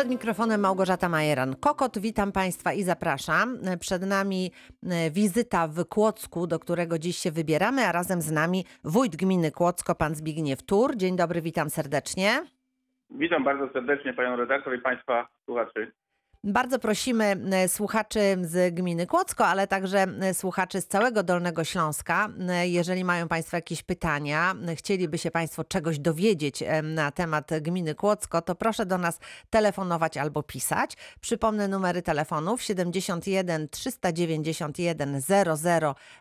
[0.00, 1.98] Przed mikrofonem Małgorzata Majeran-Kokot.
[1.98, 3.58] Witam Państwa i zapraszam.
[3.80, 4.50] Przed nami
[4.82, 9.50] e, wizyta w Kłodzku, do którego dziś się wybieramy, a razem z nami wójt gminy
[9.50, 10.96] Kłodzko, pan Zbigniew Tur.
[10.96, 12.28] Dzień dobry, witam serdecznie.
[13.10, 15.92] Witam bardzo serdecznie panią redaktor i państwa słuchaczy.
[16.44, 22.28] Bardzo prosimy e, słuchaczy z gminy Kłodzko, ale także e, słuchaczy z całego Dolnego Śląska,
[22.48, 28.42] e, jeżeli mają Państwo jakieś pytania, chcieliby się Państwo czegoś dowiedzieć na temat gminy Kłodzko,
[28.42, 29.18] to proszę do nas
[29.50, 30.96] telefonować albo pisać.
[31.20, 35.22] Przypomnę numery telefonów 71 391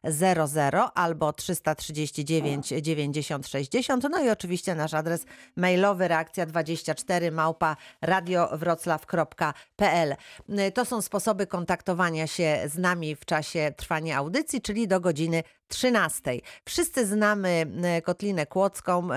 [0.03, 4.03] 0000 albo 339 90 60.
[4.11, 10.08] No i oczywiście nasz adres mailowy reakcja 24 małpa radiowroclaw.pl.
[10.73, 16.39] To są sposoby kontaktowania się z nami w czasie trwania audycji, czyli do godziny 13.
[16.65, 17.65] Wszyscy znamy
[18.03, 19.09] Kotlinę Kłodzką,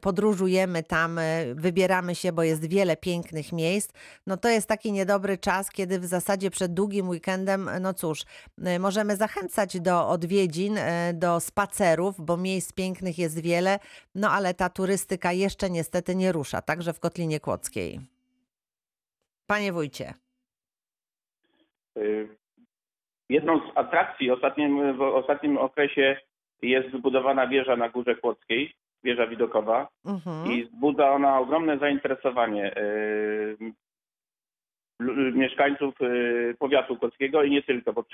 [0.00, 3.90] podróżujemy tam, e, wybieramy się, bo jest wiele pięknych miejsc.
[4.26, 8.22] No to jest taki niedobry czas, kiedy w zasadzie przed długim weekendem, no cóż,
[8.80, 10.78] możemy zachęcać do odwiedzin,
[11.14, 13.78] do spacerów, bo miejsc pięknych jest wiele,
[14.14, 18.00] no ale ta turystyka jeszcze niestety nie rusza, także w Kotlinie Kłodzkiej.
[19.46, 20.14] Panie wójcie.
[21.98, 22.28] Y,
[23.28, 26.16] jedną z atrakcji ostatnim, w ostatnim okresie
[26.62, 28.74] jest wybudowana wieża na Górze Kłodzkiej,
[29.04, 30.52] wieża widokowa mhm.
[30.52, 33.56] i wzbudza ona ogromne zainteresowanie y,
[35.34, 38.04] mieszkańców y, powiatu kłodzkiego i nie tylko, bo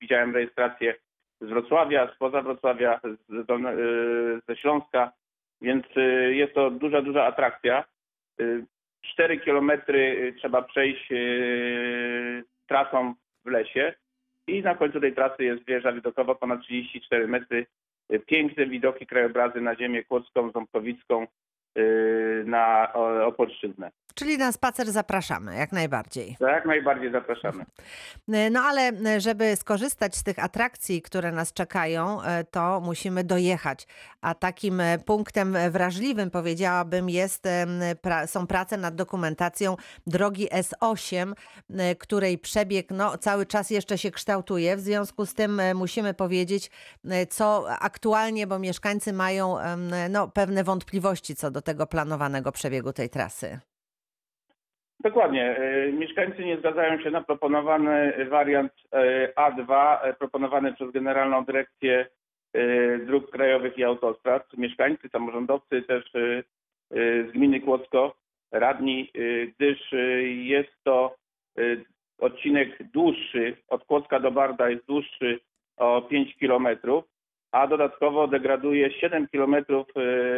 [0.00, 0.94] widziałem rejestrację
[1.40, 3.46] z Wrocławia, spoza Wrocławia, z,
[4.48, 5.12] ze Śląska,
[5.60, 5.86] więc
[6.30, 7.84] jest to duża, duża atrakcja.
[9.04, 11.08] Cztery kilometry trzeba przejść
[12.66, 13.14] trasą
[13.46, 13.94] w lesie
[14.46, 17.66] i na końcu tej trasy jest wieża widokowa ponad 34 metry.
[18.26, 21.26] Piękne widoki, krajobrazy na ziemię kłodzką, ząbkowicką,
[21.74, 22.92] yy, na
[23.26, 23.90] Opolszczyznę.
[24.18, 26.36] Czyli na spacer zapraszamy, jak najbardziej.
[26.40, 27.64] Jak najbardziej zapraszamy.
[28.50, 33.86] No ale żeby skorzystać z tych atrakcji, które nas czekają, e, to musimy dojechać.
[34.20, 37.48] A takim e, punktem wrażliwym, powiedziałabym, jest,
[38.26, 39.76] są prace nad dokumentacją
[40.06, 41.32] drogi S8,
[41.70, 44.76] e, której przebieg no, cały czas jeszcze się kształtuje.
[44.76, 46.70] W związku z tym musimy powiedzieć,
[47.30, 49.56] co aktualnie, bo mieszkańcy mają
[50.10, 53.60] no, pewne wątpliwości co do tego planowanego przebiegu tej trasy.
[55.00, 55.56] Dokładnie.
[55.58, 62.06] E, mieszkańcy nie zgadzają się na proponowany wariant e, A2 e, proponowany przez Generalną Dyrekcję
[63.06, 64.52] Dróg Krajowych i Autostrad.
[64.56, 66.10] Mieszkańcy, samorządowcy też
[66.90, 68.16] z gminy Kłodzko,
[68.52, 69.12] radni,
[69.54, 69.92] gdyż
[70.24, 71.16] jest to
[72.18, 75.40] odcinek dłuższy, od Kłodzka do Barda jest dłuższy
[75.76, 77.04] o 5 kilometrów,
[77.52, 79.86] a dodatkowo degraduje 7 kilometrów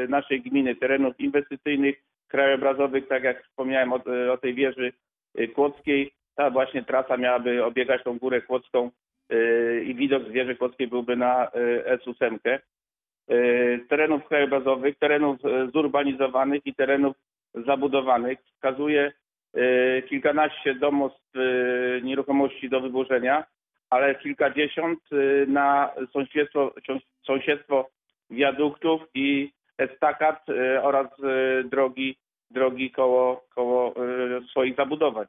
[0.08, 4.00] naszej gminy, terenów inwestycyjnych, krajobrazowych, tak jak wspomniałem o,
[4.33, 4.93] o tej wieży
[5.41, 6.12] y, kłodzkiej.
[6.34, 8.91] Ta właśnie trasa miałaby obiegać tą górę kłodzką
[9.33, 12.59] y, i widok z wieży kłodzkiej byłby na y, S8.
[13.88, 15.37] Terenów krajobrazowych, terenów
[15.75, 17.17] zurbanizowanych i terenów
[17.55, 18.38] zabudowanych.
[18.44, 19.12] Wskazuje
[20.09, 21.33] kilkanaście domostw
[22.03, 23.44] nieruchomości do wyburzenia,
[23.91, 25.00] ale kilkadziesiąt
[25.47, 26.75] na sąsiedztwo,
[27.27, 27.88] sąsiedztwo
[28.31, 30.47] wiaduktów i estakat
[30.83, 31.06] oraz
[31.65, 32.16] drogi
[32.50, 35.27] drogi koło, koło e, swoich zabudowań.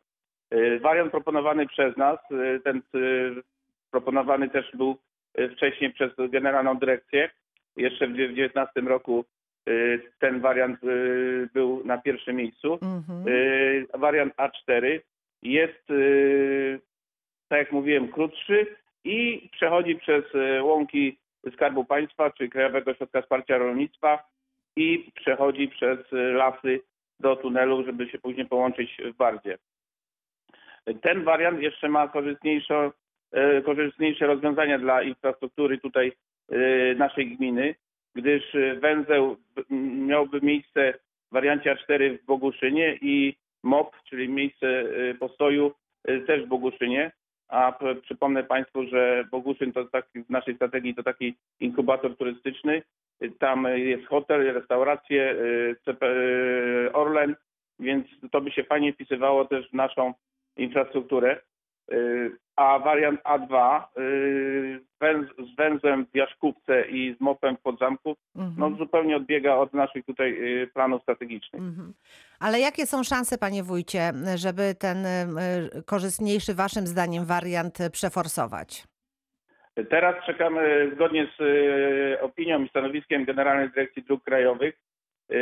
[0.82, 2.20] Wariant proponowany przez nas,
[2.64, 2.82] ten
[3.92, 4.98] proponowany też był
[5.56, 7.30] wcześniej przez Generalną Dyrekcję.
[7.76, 9.26] Jeszcze w 2019 roku
[10.20, 10.80] ten wariant
[11.54, 12.80] był na pierwszym miejscu.
[12.82, 13.26] Mhm.
[13.94, 15.00] Wariant A4
[15.42, 15.88] jest,
[17.50, 20.24] tak jak mówiłem, krótszy i przechodzi przez
[20.62, 21.18] łąki
[21.54, 24.24] Skarbu Państwa czy Krajowego Ośrodka Wsparcia Rolnictwa
[24.76, 26.82] i przechodzi przez lasy
[27.20, 29.58] do tunelu, żeby się później połączyć w Bardzie.
[31.02, 32.92] Ten wariant jeszcze ma korzystniejsze,
[33.32, 36.12] e, korzystniejsze rozwiązania dla infrastruktury tutaj
[36.50, 37.76] e, naszej gminy,
[38.16, 38.44] gdyż
[38.80, 39.38] węzeł
[40.08, 40.94] miałby miejsce
[41.30, 45.72] w wariancie A4 w Boguszynie i MOP, czyli miejsce e, postoju
[46.28, 47.12] też w Boguszynie.
[47.48, 52.82] A przypomnę Państwu, że Boguszyn to taki, w naszej strategii to taki inkubator turystyczny,
[53.40, 57.36] tam jest hotel, restauracje, y, y, Orlen,
[57.80, 60.14] więc to by się fajnie wpisywało też w naszą
[60.58, 61.42] infrastrukturę.
[61.92, 63.82] Y, a wariant A2
[65.38, 68.56] z węzłem w Jaszkówce i z mopem w Podzamku mhm.
[68.58, 70.38] no, zupełnie odbiega od naszych tutaj
[70.74, 71.62] planów strategicznych.
[71.62, 71.94] Mhm.
[72.40, 74.98] Ale jakie są szanse, panie wójcie, żeby ten
[75.86, 78.89] korzystniejszy waszym zdaniem wariant przeforsować?
[79.90, 84.76] Teraz czekamy zgodnie z e, opinią i stanowiskiem Generalnej Dyrekcji Dróg Krajowych
[85.32, 85.36] e,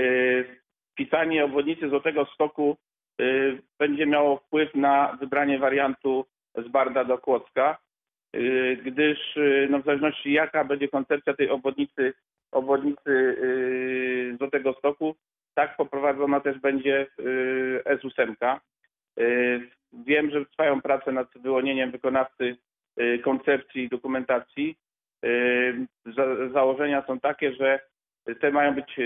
[0.96, 2.78] pisanie obwodnicy Złotego Stoku
[3.22, 6.26] y, będzie miało wpływ na wybranie wariantu
[6.56, 7.78] z Barda do Kłodzka,
[8.86, 9.38] gdyż
[9.70, 12.14] no, w zależności jaka będzie koncepcja tej obwodnicy,
[12.52, 13.38] obwodnicy
[14.38, 15.16] Złotego Stoku,
[15.56, 18.60] tak poprowadzona też będzie y, S8.
[19.20, 22.58] Y, Wiem, że trwają prace nad wyłonieniem wykonawcy
[23.24, 24.78] koncepcji i dokumentacji.
[25.26, 27.80] Y, za- Założenia są takie, że
[28.40, 29.00] te mają być,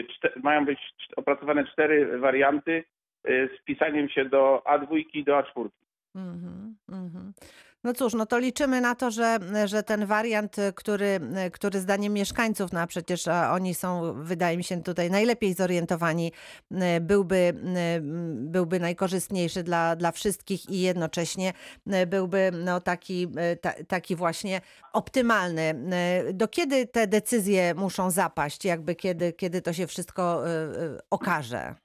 [0.43, 0.79] mają być
[1.15, 2.83] opracowane cztery warianty
[3.29, 5.69] y, z wpisaniem się do A2 i do A4.
[6.15, 7.33] Mhm, mhm.
[7.83, 11.79] No cóż, no to liczymy na to, że, że ten wariant, y, który, y, który
[11.79, 16.31] zdaniem mieszkańców, no a przecież oni są, wydaje mi się, tutaj najlepiej zorientowani,
[16.71, 18.01] y, byłby, y,
[18.33, 21.53] byłby najkorzystniejszy dla, dla wszystkich i jednocześnie
[22.07, 23.27] byłby no, taki,
[23.61, 24.61] ta, taki właśnie
[24.93, 25.75] optymalny.
[26.33, 28.65] Do kiedy te decyzje muszą zapaść?
[28.65, 30.43] Jakby kiedy, kiedy to się wszystko
[31.09, 31.75] okaże?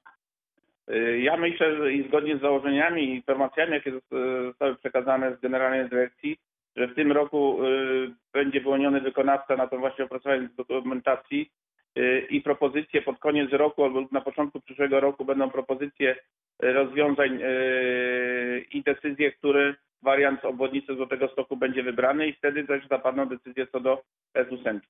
[0.91, 5.41] Y, Ja myślę, że i zgodnie z założeniami i informacjami, jakie zos- zostały przekazane z
[5.41, 6.37] Generalnej Dyrekcji,
[6.77, 11.51] że w tym roku y, będzie wyłoniony wykonawca na to właśnie opracowanie dokumentacji
[11.99, 16.17] y, i propozycje pod koniec roku albo na początku przyszłego roku będą propozycje
[16.65, 22.87] y, rozwiązań y, i decyzje, który wariant obwodnicy Złotego Stoku będzie wybrany i wtedy też
[22.89, 24.03] zapadną decyzje co do
[24.35, 24.81] S8.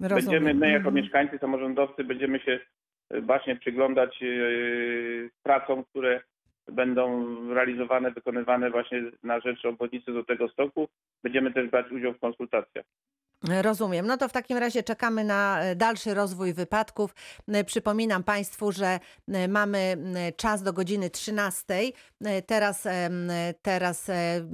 [0.00, 0.94] Będziemy my jako Mhm.
[0.94, 2.60] mieszkańcy, samorządowcy będziemy się y,
[3.22, 6.20] bacznie przyglądać y, pracom, które
[6.68, 7.24] będą
[7.54, 10.88] realizowane, wykonywane właśnie na rzecz obwodnicy do tego stoku.
[11.22, 12.84] Będziemy też brać udział w konsultacjach.
[13.48, 14.06] Rozumiem.
[14.06, 17.14] No to w takim razie czekamy na e, dalszy rozwój wypadków.
[17.48, 19.96] E, Przypominam Państwu, że e, mamy
[20.36, 21.74] czas do godziny 13.
[22.24, 22.84] E, Teraz,
[23.62, 24.06] teraz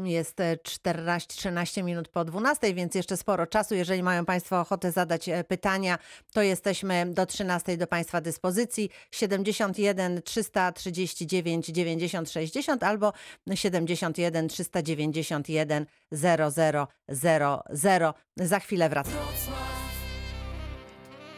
[0.04, 3.74] jest e, 14-13 minut po 12, więc jeszcze sporo czasu.
[3.74, 5.98] Jeżeli mają Państwo ochotę zadać pytania,
[6.32, 8.90] to jesteśmy do 13 do Państwa dyspozycji.
[9.10, 13.12] 71 339 90 60 albo
[13.54, 16.86] 71 391 0000.
[18.36, 19.12] Za chwilę wracam.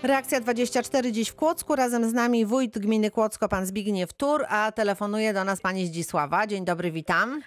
[0.03, 1.77] Reakcja 24 dziś w Kłodzku.
[1.77, 6.47] Razem z nami wójt gminy Kłodzko, pan Zbigniew Tur, a telefonuje do nas pani Zdzisława.
[6.47, 7.41] Dzień dobry, witam.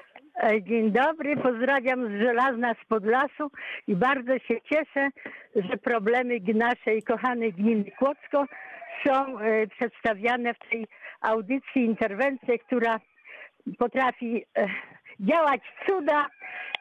[0.43, 3.51] E, Dzień dobry, pozdrawiam z Żelazna z Podlasu
[3.87, 5.09] i bardzo się cieszę,
[5.55, 8.45] że problemy naszej kochanej gminy Kłodzko
[9.05, 10.87] są e, przedstawiane w tej
[11.21, 12.99] audycji, interwencji, która
[13.77, 14.67] potrafi e,
[15.19, 16.27] działać cuda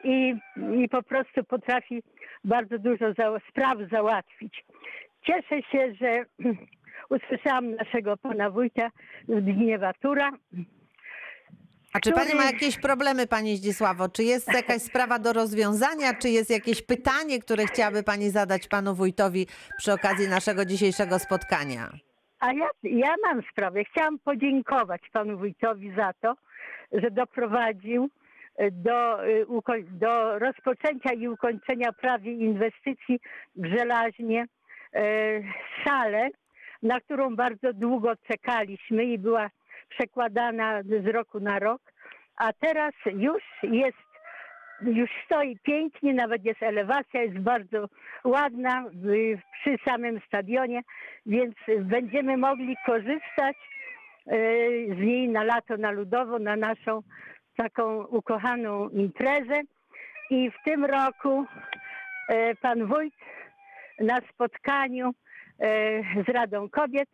[0.03, 0.35] i,
[0.83, 2.03] i po prostu potrafi
[2.43, 4.65] bardzo dużo za, spraw załatwić.
[5.23, 6.25] Cieszę się, że
[7.15, 8.89] usłyszałam naszego pana wójta
[9.27, 10.31] Zbigniewa Tura,
[11.93, 14.09] A czy pani ma jakieś problemy, pani Zdzisławo?
[14.09, 16.13] Czy jest jakaś sprawa do rozwiązania?
[16.21, 21.89] Czy jest jakieś pytanie, które chciałaby pani zadać panu wójtowi przy okazji naszego dzisiejszego spotkania?
[22.39, 23.83] A ja, ja mam sprawę.
[23.83, 26.35] Chciałam podziękować panu wójtowi za to,
[26.91, 28.09] że doprowadził
[28.71, 29.17] do,
[29.47, 33.19] uko- do rozpoczęcia i ukończenia prawie inwestycji
[33.55, 34.45] w żelaźnie
[34.93, 35.03] e,
[35.85, 36.29] salę,
[36.83, 39.49] na którą bardzo długo czekaliśmy i była
[39.89, 41.81] przekładana z roku na rok,
[42.37, 43.97] a teraz już jest
[44.81, 47.89] już stoi pięknie, nawet jest elewacja, jest bardzo
[48.23, 50.81] ładna y, przy samym stadionie,
[51.25, 53.57] więc będziemy mogli korzystać
[54.27, 57.01] y, z niej na lato, na ludowo, na naszą
[57.63, 59.61] taką ukochaną imprezę.
[60.29, 61.45] I w tym roku
[62.29, 63.13] y, pan wójt
[63.99, 65.13] na spotkaniu y,
[66.27, 67.09] z Radą Kobiet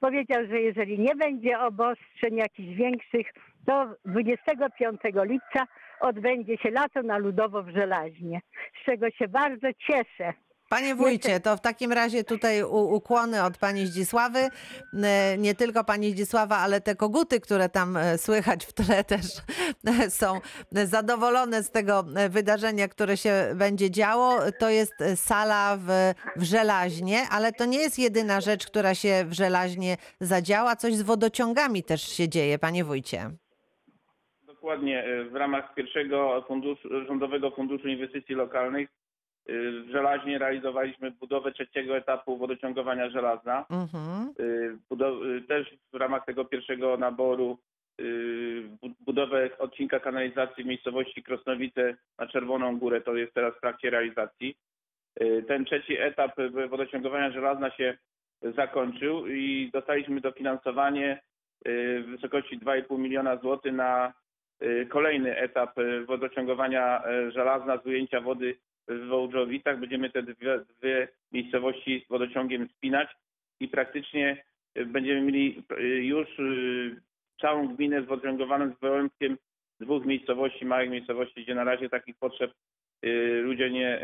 [0.00, 3.26] powiedział, że jeżeli nie będzie obostrzeń jakichś większych,
[3.66, 5.66] to 25 lipca
[6.00, 8.40] odbędzie się lato na Ludowo w Żelaźnie,
[8.82, 10.32] z czego się bardzo cieszę.
[10.70, 14.38] Panie wójcie, to w takim razie tutaj u- ukłony od pani Zdzisławy.
[15.02, 19.24] E, Nie tylko pani Zdzisława, ale te koguty, które tam e, słychać w tle też
[19.86, 20.40] e, są
[20.72, 24.38] zadowolone z tego wydarzenia, które się będzie działo.
[24.58, 29.32] To jest sala w, w Żelaźnie, ale to nie jest jedyna rzecz, która się w
[29.32, 30.76] Żelaźnie zadziała.
[30.76, 33.30] Coś z wodociągami też się dzieje, panie wójcie.
[34.46, 38.88] Dokładnie w ramach pierwszego funduszu, Rządowego Funduszu Inwestycji Lokalnych
[39.48, 43.66] w Żelaźnie realizowaliśmy budowę trzeciego etapu wodociągowania żelazna.
[43.70, 44.32] Mhm.
[44.40, 44.78] Y,
[45.36, 47.58] y, też w ramach tego pierwszego naboru
[48.00, 53.60] y, bu- budowę odcinka kanalizacji w miejscowości Krosnowice na Czerwoną Górę, to jest teraz w
[53.60, 54.56] trakcie realizacji.
[55.22, 57.98] Y, Ten trzeci etap y, wodociągowania żelazna się
[58.42, 61.20] zakończył i dostaliśmy dofinansowanie
[61.68, 64.12] y, w wysokości 2,5 miliona złotych na
[64.62, 68.56] y, kolejny etap y, wodociągowania y, żelazna z ujęcia wody
[68.90, 69.80] w Wołdżowicach.
[69.80, 73.08] Będziemy te dwie, dwie miejscowości z wodociągiem spinać
[73.60, 74.44] i praktycznie
[74.78, 77.00] y, będziemy mieli y, już y,
[77.40, 79.38] całą gminę zodręgowaną z wyłączkiem
[79.80, 82.52] dwóch miejscowości, małych miejscowości, gdzie na razie takich potrzeb
[83.42, 84.00] ludzie nie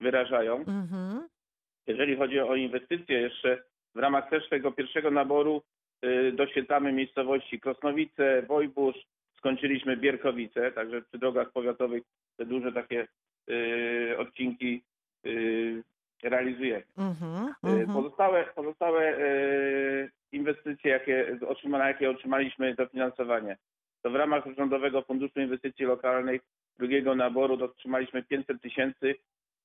[0.00, 0.56] wyrażają.
[0.56, 1.28] Mhm.
[1.86, 3.62] Jeżeli chodzi o inwestycje, jeszcze
[3.94, 5.62] w ramach też tego pierwszego naboru
[6.32, 8.96] doświetlamy miejscowości Krosnowice, Wojbusz,
[9.36, 12.02] skończyliśmy Bierkowice, także przy drogach powiatowych
[12.36, 13.06] te duże takie
[14.18, 14.82] odcinki
[15.26, 15.82] y,
[16.22, 16.84] realizujemy.
[16.98, 17.48] Mhm.
[17.48, 17.86] Y, Mhm.
[17.92, 23.56] Pozostałe, pozostałe y, inwestycje, jakie, otrzyma, na jakie otrzymaliśmy dofinansowanie,
[24.02, 26.40] to w ramach Rządowego Funduszu Inwestycji Lokalnych
[26.78, 29.14] drugiego naboru otrzymaliśmy 500 tysięcy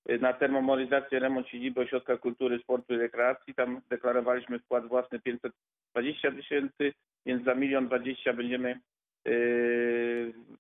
[0.10, 3.54] y, na termomoryzację, remont siedziby Ośrodka Kultury, Sportu i Rekreacji.
[3.54, 6.94] Tam deklarowaliśmy wkład własny 520 tysięcy,
[7.26, 8.80] więc za milion dwadzieścia będziemy y,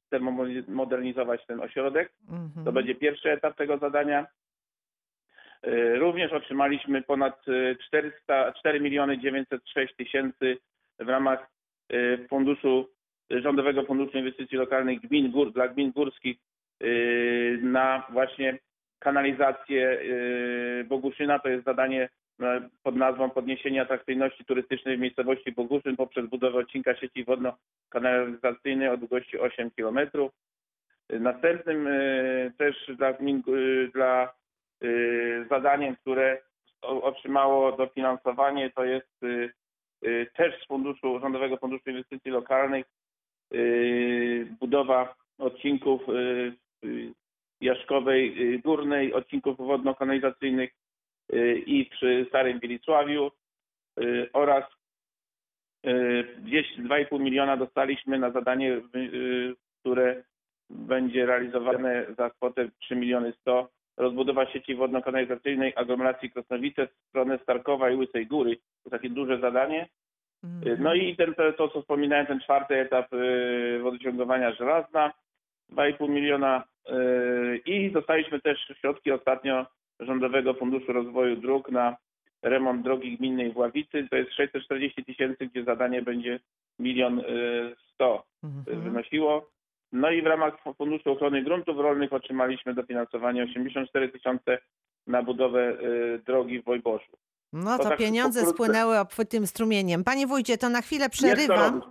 [0.09, 2.11] termomodernizować ten ośrodek.
[2.29, 2.65] Mhm.
[2.65, 4.27] To będzie pierwszy etap tego zadania.
[5.67, 10.57] Y, Również otrzymaliśmy ponad y, 400, 4 miliony 906 tysięcy
[10.99, 11.47] w ramach
[11.93, 12.89] y, funduszu,
[13.31, 16.37] y, Rządowego Funduszu Inwestycji Lokalnych gmin gór, dla gmin górskich
[16.83, 18.59] y, na właśnie
[18.99, 21.39] kanalizację y, Boguszyna.
[21.39, 22.09] To jest zadanie
[22.83, 29.39] pod nazwą podniesienie atrakcyjności turystycznej w miejscowości Boguszyn poprzez budowę odcinka sieci wodno-kanalizacyjnej o długości
[29.39, 30.31] 8 kilometrów.
[31.09, 33.13] Następnym y, też dla,
[33.93, 34.33] dla
[35.49, 36.41] zadaniem, które
[36.81, 39.21] otrzymało dofinansowanie, to jest
[40.35, 42.85] też z funduszu, Rządowego Funduszu Inwestycji Lokalnych
[44.59, 46.01] budowa odcinków
[47.61, 50.69] Jaszkowej Górnej, odcinków wodno-kanalizacyjnych
[51.65, 53.31] i przy Starym Wielicławiu
[53.99, 54.63] y, oraz
[55.85, 60.23] y, gdzieś 2,5 miliona dostaliśmy na zadanie, y, które
[60.69, 63.69] będzie realizowane za kwotę 3 miliony 100.
[63.97, 68.57] Rozbudowa sieci wodno-kanalizacyjnej aglomeracji Krosnowice w stronę Starkowa i Łysej Góry.
[68.83, 69.87] To takie duże zadanie.
[70.43, 70.83] Mhm.
[70.83, 75.13] No i ten, to, to co wspominałem, ten czwarty etap y, wodociągowania żelazna,
[75.71, 79.65] 2,5 miliona y, i dostaliśmy też środki ostatnio
[79.99, 81.97] Rządowego Funduszu Rozwoju Dróg na
[82.41, 84.07] remont drogi gminnej w Ławicy.
[84.09, 86.39] To jest 640 tysięcy, gdzie zadanie będzie
[86.79, 88.81] milion y, 100 Mhm.
[88.81, 89.49] wynosiło.
[89.91, 94.57] No i w ramach Funduszu Ochrony Gruntów Rolnych otrzymaliśmy dofinansowanie 84 tysiące
[95.07, 97.17] na budowę y, drogi w Wojboszu.
[97.55, 98.63] No to to tak pieniądze pokrótce.
[98.63, 100.03] spłynęły obfitym strumieniem.
[100.03, 101.81] Panie wójcie, to na chwilę przerywam,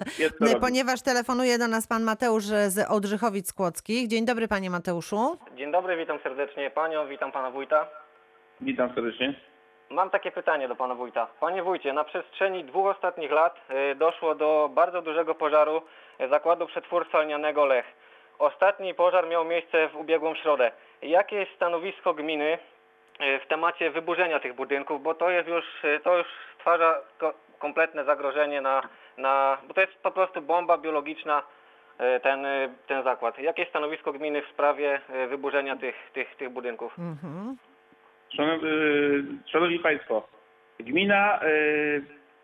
[0.66, 4.08] ponieważ telefonuje do nas pan Mateusz z Odrzychowic Kłodzkich.
[4.08, 5.38] Dzień dobry panie Mateuszu.
[5.56, 7.86] Dzień dobry, witam serdecznie panią, witam pana wójta.
[8.60, 9.34] Witam serdecznie.
[9.90, 11.26] Mam takie pytanie do pana wójta.
[11.40, 13.56] Panie wójcie, na przestrzeni dwóch ostatnich lat
[13.92, 15.82] y, doszło do bardzo dużego pożaru
[16.20, 17.86] y, zakładu przetwórstwa lnianego Lech.
[18.38, 20.72] Ostatni pożar miał miejsce w ubiegłą środę.
[21.02, 22.58] Jakie jest stanowisko gminy
[23.20, 28.04] w temacie wyburzenia tych budynków, bo to jest już, y, to już stwarza ko- kompletne
[28.04, 28.82] zagrożenie na,
[29.16, 31.42] na, bo to jest po prostu bomba biologiczna
[32.16, 32.46] y, ten,
[32.86, 33.38] ten zakład.
[33.38, 36.98] Jakie jest stanowisko gminy w sprawie wyburzenia tych, tych, tych budynków?
[36.98, 37.56] Mhm.
[38.36, 38.68] Szanowni,
[39.46, 40.28] szanowni Państwo,
[40.78, 41.40] gmina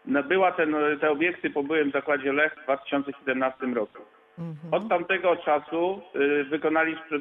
[0.05, 4.03] nabyła ten, te obiekty po byłym zakładzie Lech w 2017 roku.
[4.39, 4.75] Mhm.
[4.75, 6.03] Od tamtego czasu
[6.51, 7.19] wykonaliśmy,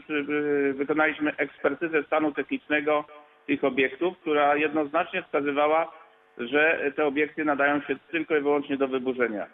[0.74, 3.06] wykonaliśmy ekspertyzę stanu technicznego
[3.48, 5.92] tych obiektów, która jednoznacznie wskazywała,
[6.38, 9.48] że te obiekty nadają się tylko i wyłącznie do wyburzenia.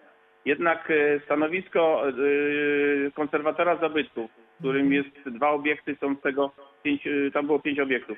[0.45, 6.51] Jednak y, stanowisko y, konserwatora zabytków, w którym jest dwa obiekty, są z tego
[6.83, 8.17] pięć, y, tam było pięć obiektów.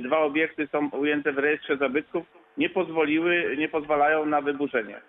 [0.00, 5.00] Dwa obiekty są ujęte w rejestrze zabytków, nie pozwoliły, nie pozwalają na wyburzenie.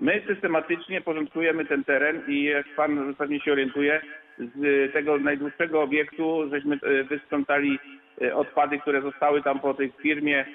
[0.00, 4.00] My systematycznie porządkujemy ten teren i jak pan pewnie się orientuje,
[4.38, 7.78] z tego najdłuższego obiektu żeśmy e, wysprzątali
[8.22, 10.46] e, odpady, które zostały tam po tej firmie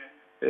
[0.42, 0.48] e,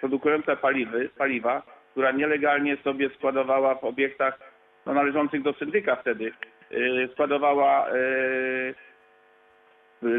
[0.00, 1.62] produkująca paliwy, paliwa,
[1.92, 4.38] która nielegalnie sobie składowała w obiektach
[4.86, 6.32] no, należących do syndyka wtedy,
[7.12, 7.88] składowała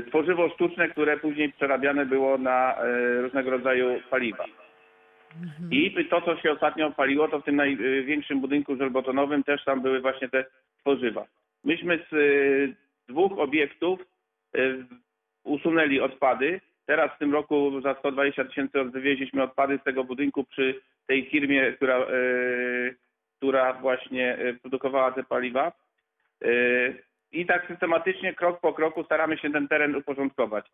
[0.07, 2.75] tworzywo sztuczne, które później przerabiane było na
[3.21, 4.45] różnego rodzaju paliwa.
[5.71, 10.01] I to, co się ostatnio paliło, to w tym największym budynku żelbetonowym też tam były
[10.01, 10.45] właśnie te
[10.79, 11.25] tworzywa.
[11.63, 12.75] Myśmy z y,
[13.07, 13.99] dwóch obiektów
[14.57, 14.85] y,
[15.43, 16.61] usunęli odpady.
[16.85, 21.71] Teraz w tym roku za 120 tysięcy wywieźliśmy odpady z tego budynku przy tej firmie,
[21.71, 22.95] która, y,
[23.37, 25.71] która właśnie produkowała te paliwa.
[27.31, 30.65] I tak systematycznie, krok po kroku staramy się ten teren uporządkować.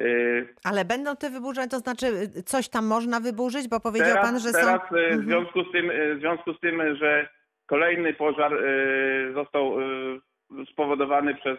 [0.00, 4.26] Y, Ale będą te wyburzenia, to znaczy y, coś tam można wyburzyć, bo powiedział teraz,
[4.26, 4.96] pan, że teraz są...
[4.96, 5.22] e, w Mhm.
[5.22, 7.28] związku z tym, w związku z tym, że
[7.66, 8.52] kolejny pożar
[9.34, 9.76] został
[10.72, 11.58] spowodowany przez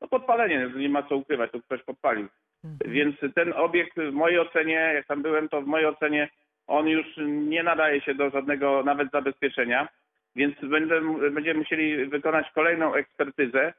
[0.00, 2.28] no, podpalenie, nie ma co ukrywać, to ktoś podpalił.
[2.64, 2.92] Mhm.
[2.92, 6.28] Więc ten obiekt w mojej ocenie, jak tam byłem, to w mojej ocenie
[6.66, 9.88] on już nie nadaje się do żadnego nawet zabezpieczenia.
[10.36, 13.72] więc będę, będziemy musieli wykonać kolejną ekspertyzę.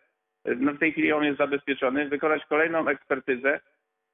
[0.46, 3.60] No w tej chwili on jest zabezpieczony, wykonać kolejną ekspertyzę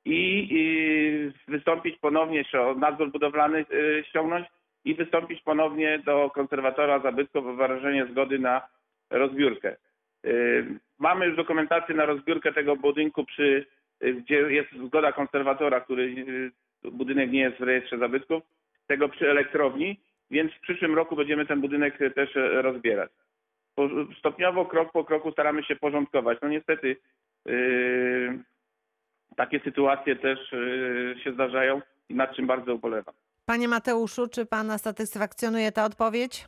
[0.05, 2.43] i, wystąpić ponownie,
[2.75, 4.48] nadzór budowlany y, ściągnąć
[4.86, 8.62] i wystąpić ponownie do konserwatora zabytków o wyrażenie zgody na
[9.10, 9.75] rozbiórkę.
[10.25, 10.65] Y,
[11.00, 13.65] Mamy już dokumentację na rozbiórkę tego budynku, przy,
[14.03, 16.15] y, gdzie jest zgoda konserwatora, który
[16.91, 18.43] budynek nie jest w rejestrze zabytków,
[18.88, 20.00] tego przy elektrowni,
[20.31, 23.12] więc w przyszłym roku będziemy ten budynek też e, rozbierać.
[24.19, 26.38] Stopniowo, krok po kroku staramy się porządkować.
[26.41, 26.95] No niestety
[29.37, 33.15] takie sytuacje też yy, się zdarzają i nad czym bardzo ubolewam.
[33.45, 36.45] Panie Mateuszu, czy pana satysfakcjonuje ta odpowiedź?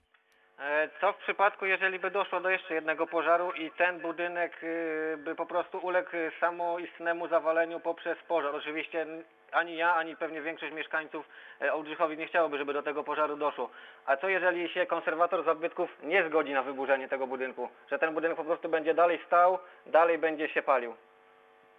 [0.59, 5.17] E, Co w przypadku, jeżeli by doszło do jeszcze jednego pożaru i ten budynek y,
[5.17, 8.55] by po prostu uległ y, samoistnemu zawaleniu poprzez pożar?
[8.55, 9.05] Oczywiście
[9.51, 11.25] ani ja, ani pewnie większość mieszkańców
[11.61, 13.69] e, Ołdrzychowi nie chciałoby, żeby do tego pożaru doszło.
[14.05, 17.69] A co jeżeli się konserwator zabytków nie zgodzi na wyburzenie tego budynku?
[17.91, 20.95] Że ten budynek po prostu będzie dalej stał, dalej będzie się palił?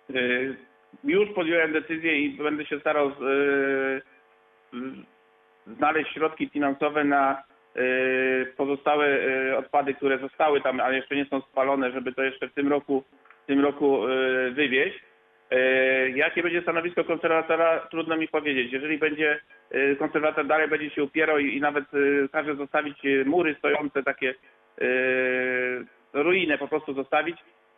[0.09, 0.57] Yy,
[1.05, 4.03] Już podjąłem decyzję i będę się starał z-
[5.67, 7.43] znaleźć środki finansowe na
[7.75, 12.49] yy, pozostałe yy, odpady, które zostały tam, ale jeszcze nie są spalone, żeby to jeszcze
[12.49, 13.05] w tym roku,
[13.45, 15.01] w tym roku yy, wywieźć.
[15.51, 18.73] Yy, Jakie będzie stanowisko konserwatora, trudno mi powiedzieć.
[18.73, 21.85] Jeżeli będzie yy, konserwator dalej będzie się upierał i, nawet
[22.33, 24.35] każe zostawić mury stojące, takie
[26.13, 27.37] ruinę po prostu zostawić,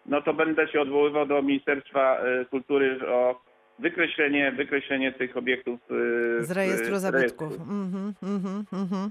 [0.09, 3.41] no to będę się odwoływał do Ministerstwa e, Kultury o
[3.79, 5.81] wykreślenie, wykreślenie tych obiektów
[6.41, 7.53] e, Z rejestru z zabytków.
[7.53, 9.11] Mhm, mhm, mhm.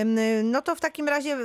[0.00, 1.36] Ym, No to w takim razie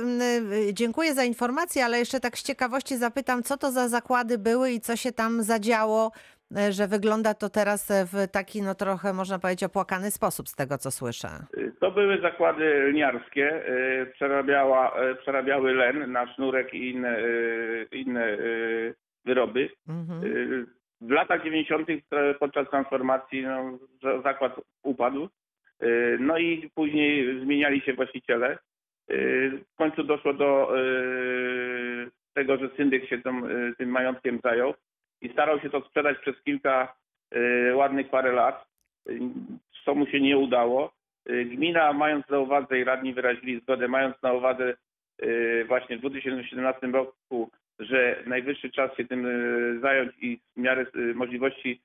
[0.72, 4.80] dziękuję za informację, ale jeszcze tak z ciekawości zapytam, co to za zakłady były i
[4.80, 6.12] co się tam zadziało,
[6.70, 10.78] że wygląda to teraz e, w taki, no trochę można powiedzieć, opłakany sposób z tego,
[10.78, 11.28] co słyszę.
[11.80, 17.22] To były zakłady lniarskie, e, przerabiała, e, przerabiały len na sznurek i inne, e,
[17.92, 18.38] inne e,
[19.24, 19.70] wyroby.
[19.88, 20.20] Mhm.
[20.22, 20.26] E,
[21.00, 21.88] W latach 90.
[21.90, 25.28] e, podczas transformacji no, za- zakład upadł.
[25.80, 25.86] E,
[26.20, 28.50] No i później zmieniali się właściciele.
[28.50, 28.58] E,
[29.50, 30.80] W końcu doszło do e,
[32.34, 34.74] tego, że syndyk się tym, e, tym majątkiem zajął
[35.22, 36.94] i starał się to sprzedać przez kilka
[37.30, 38.66] e, ładnych parę lat,
[39.08, 39.12] e,
[39.84, 40.92] co mu się nie udało.
[41.26, 44.74] E, Gmina, mając na uwadze i radni wyrazili zgodę, mając na uwadze
[45.68, 49.26] właśnie w 2017 roku, że najwyższy czas się tym
[49.82, 51.80] zająć i w miarę możliwości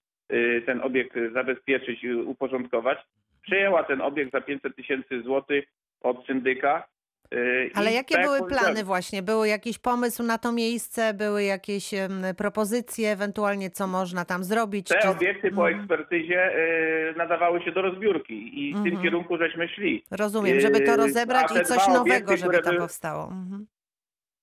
[0.65, 2.97] ten obiekt zabezpieczyć i uporządkować,
[3.41, 5.65] przejęła ten obiekt za 500 tysięcy złotych
[6.01, 6.87] od syndyka.
[7.33, 9.21] E, Ale i jakie tak były plany właśnie?
[9.23, 11.13] Był jakiś pomysł na to miejsce?
[11.13, 11.91] Były jakieś
[12.37, 14.87] propozycje, ewentualnie co można tam zrobić?
[14.87, 15.79] Te Czy- obiekty po Mhm.
[15.79, 19.03] ekspertyzie e, nadawały się do rozbiórki i w tym Mhm.
[19.03, 20.03] kierunku żeśmy szli.
[20.11, 23.23] Rozumiem, żeby to Yy, rozebrać i coś nowego, obiekty, żeby tam były- powstało.
[23.23, 23.65] Mhm.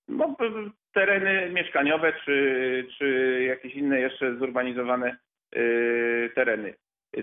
[0.08, 0.36] No,
[0.94, 5.16] tereny mieszkaniowe czy, czy jakieś inne jeszcze zurbanizowane
[5.56, 6.74] y, tereny.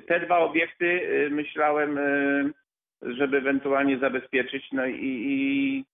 [0.07, 2.53] Te dwa obiekty y, myślałem, y,
[3.01, 5.85] żeby ewentualnie zabezpieczyć no i, i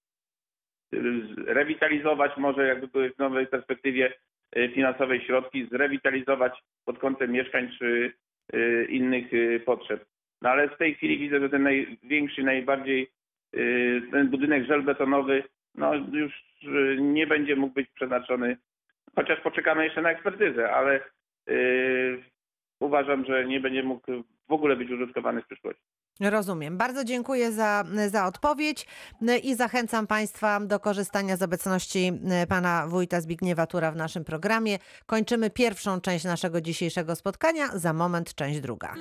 [1.48, 4.14] rewitalizować może jakby były w nowej perspektywie
[4.58, 6.54] y, finansowej środki, zrewitalizować
[6.86, 8.14] pod kątem mieszkań czy
[8.54, 10.06] y, innych y, potrzeb.
[10.42, 13.08] No ale w tej chwili widzę, że ten największy, najbardziej
[14.12, 15.44] ten budynek żelbetonowy
[15.76, 16.44] no już
[17.00, 18.58] nie będzie mógł być przeznaczony,
[19.16, 21.00] chociaż poczekamy jeszcze na ekspertyzę, ale
[22.80, 25.84] uważam, że nie będzie mógł w ogóle być użytkowany w przyszłości.
[26.20, 26.78] Rozumiem.
[26.78, 28.88] Bardzo dziękuję za, za odpowiedź
[29.22, 32.12] y, i zachęcam Państwa do korzystania z obecności
[32.44, 34.80] y, pana wójta Zbigniewa Tura w naszym programie.
[35.06, 38.94] Kończymy pierwszą część naszego dzisiejszego spotkania, za moment część druga.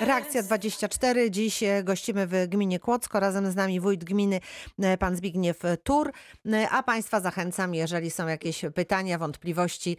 [0.00, 1.30] Reakcja 24.
[1.30, 3.20] Dziś e, gościmy w gminie Kłodzko.
[3.20, 4.40] Razem z nami wójt gminy,
[4.78, 6.12] e, pan Zbigniew Tur.
[6.52, 9.96] E, A Państwa zachęcam, jeżeli są jakieś pytania, wątpliwości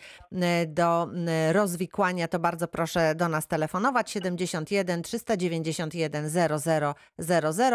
[0.68, 1.08] do
[1.52, 6.94] rozwikłania, to bardzo proszę do nas telefonować 71 391 0000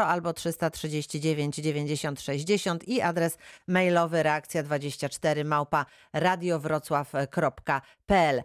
[0.06, 8.42] albo 339 90 60 i adres mailowy reakcja24 małpa radiowrocław.pl.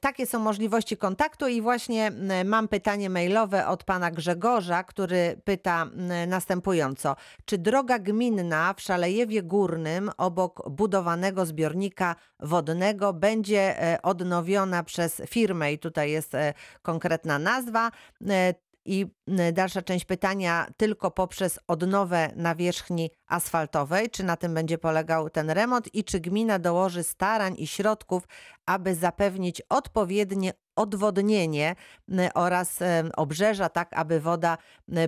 [0.00, 2.12] Takie są możliwości kontaktu i właśnie
[2.44, 7.16] mam pytanie mailowe od pana Grzegorza, który pyta m, następująco.
[7.44, 15.72] Czy droga gminna w Szalejewie Górnym obok budowanego zbiornika wodnego będzie e, odnowiona przez firmę
[15.72, 17.90] i tutaj jest e, konkretna nazwa
[18.28, 18.54] e,
[18.88, 19.06] I
[19.48, 25.50] y, dalsza część pytania tylko poprzez odnowę nawierzchni asfaltowej, czy na tym będzie polegał ten
[25.50, 28.22] remont i czy gmina dołoży starań i środków,
[28.66, 31.74] aby zapewnić odpowiednie odwodnienie
[32.08, 32.84] y, oraz y,
[33.16, 34.58] obrzeża, tak aby woda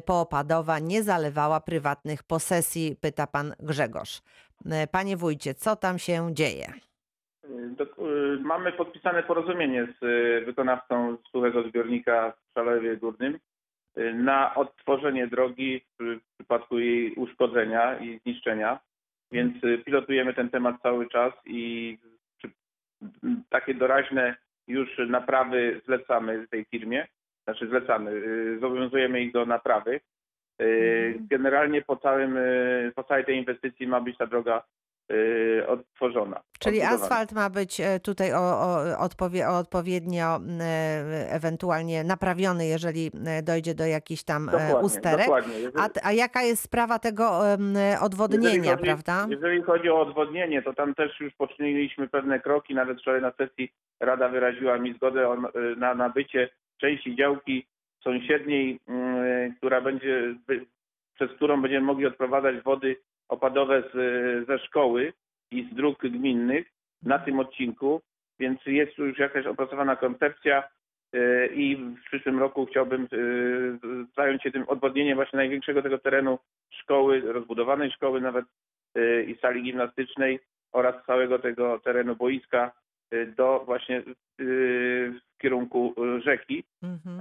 [0.07, 4.23] poopadowa nie zalewała prywatnych posesji, pyta pan Grzegorz.
[4.91, 6.73] Panie wójcie, co tam się dzieje?
[8.41, 10.05] Mamy podpisane porozumienie z
[10.45, 13.39] wykonawcą suchego zbiornika w Szalewie Górnym
[14.15, 18.79] na odtworzenie drogi w przypadku jej uszkodzenia i zniszczenia.
[19.33, 21.99] Więc y, pilotujemy ten temat cały czas i
[23.51, 24.37] takie doraźne
[24.69, 27.07] już naprawy zlecamy tej firmie.
[27.45, 30.01] Znaczy zlecamy, y, zobowiązujemy ich do naprawy.
[30.63, 31.27] Y, Mhm.
[31.31, 34.63] Generalnie po, całym, y, po całej tej inwestycji ma być ta droga y,
[35.67, 36.41] odtworzona.
[36.59, 43.11] Czyli asfalt ma być e, tutaj o, o, odpowie, o odpowiednio e, ewentualnie naprawiony, jeżeli
[43.27, 45.27] e, dojdzie do jakichś tam Dokładnie, usterek.
[45.27, 45.55] dokładnie.
[45.55, 47.41] Jeżeli, A, a jaka jest sprawa tego
[48.01, 49.27] odwodnienia, jeżeli chodzi, prawda?
[49.31, 52.75] Jeżeli chodzi o odwodnienie, to tam też już poczyniliśmy pewne kroki.
[52.75, 55.47] Nawet wczoraj na sesji Rada wyraziła mi zgodę on-
[55.77, 56.49] na nabycie
[56.81, 57.67] części działki
[58.05, 58.81] sąsiedniej,
[59.59, 60.35] która będzie,
[61.15, 62.97] przez którą będziemy mogli odprowadzać wody
[63.31, 63.97] opadowe z,
[64.47, 65.13] ze szkoły
[65.51, 66.67] i z dróg gminnych
[67.03, 68.01] na tym odcinku,
[68.41, 70.69] więc jest tu już jakaś opracowana koncepcja
[71.13, 73.07] e, i w przyszłym roku chciałbym e,
[74.17, 76.39] zająć się tym odwodnieniem właśnie największego tego terenu
[76.71, 78.45] szkoły, rozbudowanej szkoły nawet
[78.95, 80.41] e, i sali gimnastycznej
[80.73, 82.73] oraz całego tego terenu boiska
[83.37, 84.03] do właśnie
[84.39, 86.65] w kierunku rzeki.
[86.83, 87.21] Mhm.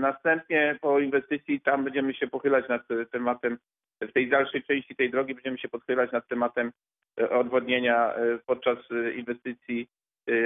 [0.00, 3.58] Następnie po inwestycji tam będziemy się pochylać nad tematem,
[4.16, 6.72] tej dalszej części tej drogi będziemy się pochylać nad tematem
[7.20, 9.88] e, odwodnienia e, podczas e, inwestycji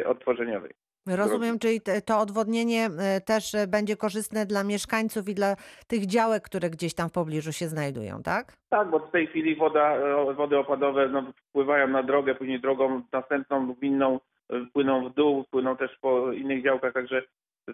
[0.07, 0.71] odtworzeniowej.
[1.07, 2.89] Rozumiem, czyli to odwodnienie
[3.27, 5.57] też będzie korzystne dla mieszkańców i dla
[5.87, 8.53] tych działek, które gdzieś tam w pobliżu się znajdują, tak?
[8.69, 9.97] Tak, bo w tej chwili woda,
[10.35, 15.77] wody opadowe no, wpływają na drogę, później drogą następną gminną e, płyną w dół, płyną
[15.77, 17.23] też po innych działkach, także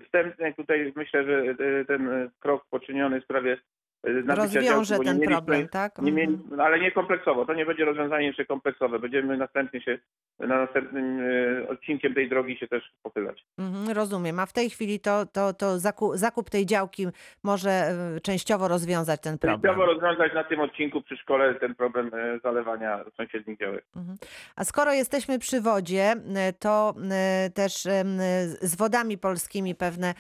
[0.05, 1.55] wstępnie tutaj myślę, że
[1.85, 3.59] ten krok poczyniony w sprawie
[4.27, 5.99] Rozwiąże bo nie ten mieliśmy- problem, tak?
[5.99, 6.29] Nie Mhm.
[6.31, 7.47] mieli, ale nie kompleksowo.
[7.47, 8.99] To nie będzie rozwiązanie jeszcze kompleksowe.
[8.99, 9.99] Będziemy następnie się
[10.39, 11.21] na następnym
[11.65, 13.45] e, odcinkiem tej drogi się też pochylać.
[13.59, 14.39] Mhm, rozumiem.
[14.41, 17.07] A w tej chwili to, to, to zakup, zakup tej działki
[17.43, 19.61] może e, częściowo rozwiązać ten problem.
[19.61, 22.11] Częściowo rozwiązać na tym odcinku przy szkole ten problem
[22.43, 23.85] zalewania sąsiednich działek.
[23.97, 24.19] Mhm.
[24.57, 26.15] A skoro jesteśmy przy wodzie,
[26.59, 26.95] to
[27.55, 27.73] też
[28.61, 30.15] z wodami polskimi pewne,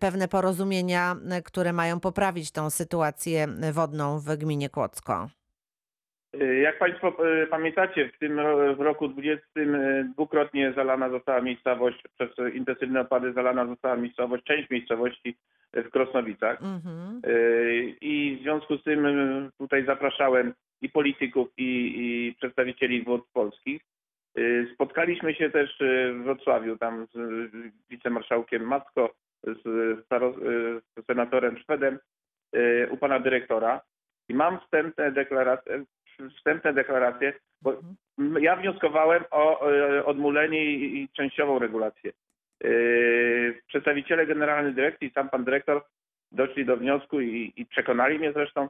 [0.00, 3.15] pewne porozumienia, które mają poprawić tą sytuację
[3.72, 5.28] wodną w gminie Kłodzko.
[6.40, 8.40] E, Jak Państwo e, pamiętacie, w tym
[8.76, 14.70] w roku 20 e, dwukrotnie zalana została miejscowość, przez intensywne opady zalana została miejscowość, część
[14.70, 15.36] miejscowości
[15.72, 16.62] w Krosnowicach.
[16.62, 17.20] Mhm.
[17.24, 17.30] E,
[18.00, 19.06] I w związku z tym
[19.58, 23.82] tutaj zapraszałem i polityków, i, i przedstawicieli wód polskich.
[24.74, 27.50] Spotkaliśmy się też w Wrocławiu, tam z
[27.90, 31.98] wicemarszałkiem Macko, z, z senatorem Szwedem,
[32.90, 33.80] u pana dyrektora.
[34.28, 35.84] I mam wstępne deklaracje,
[36.38, 37.32] wstępne deklaracje
[37.62, 37.72] bo
[38.18, 38.42] Mhm.
[38.42, 39.60] ja wnioskowałem o
[40.04, 42.12] odmulenie i, i częściową regulację.
[42.64, 42.68] E,
[43.66, 45.84] Przedstawiciele Generalnej Dyrekcji, sam pan dyrektor
[46.32, 48.68] doszli do wniosku i, i przekonali mnie zresztą,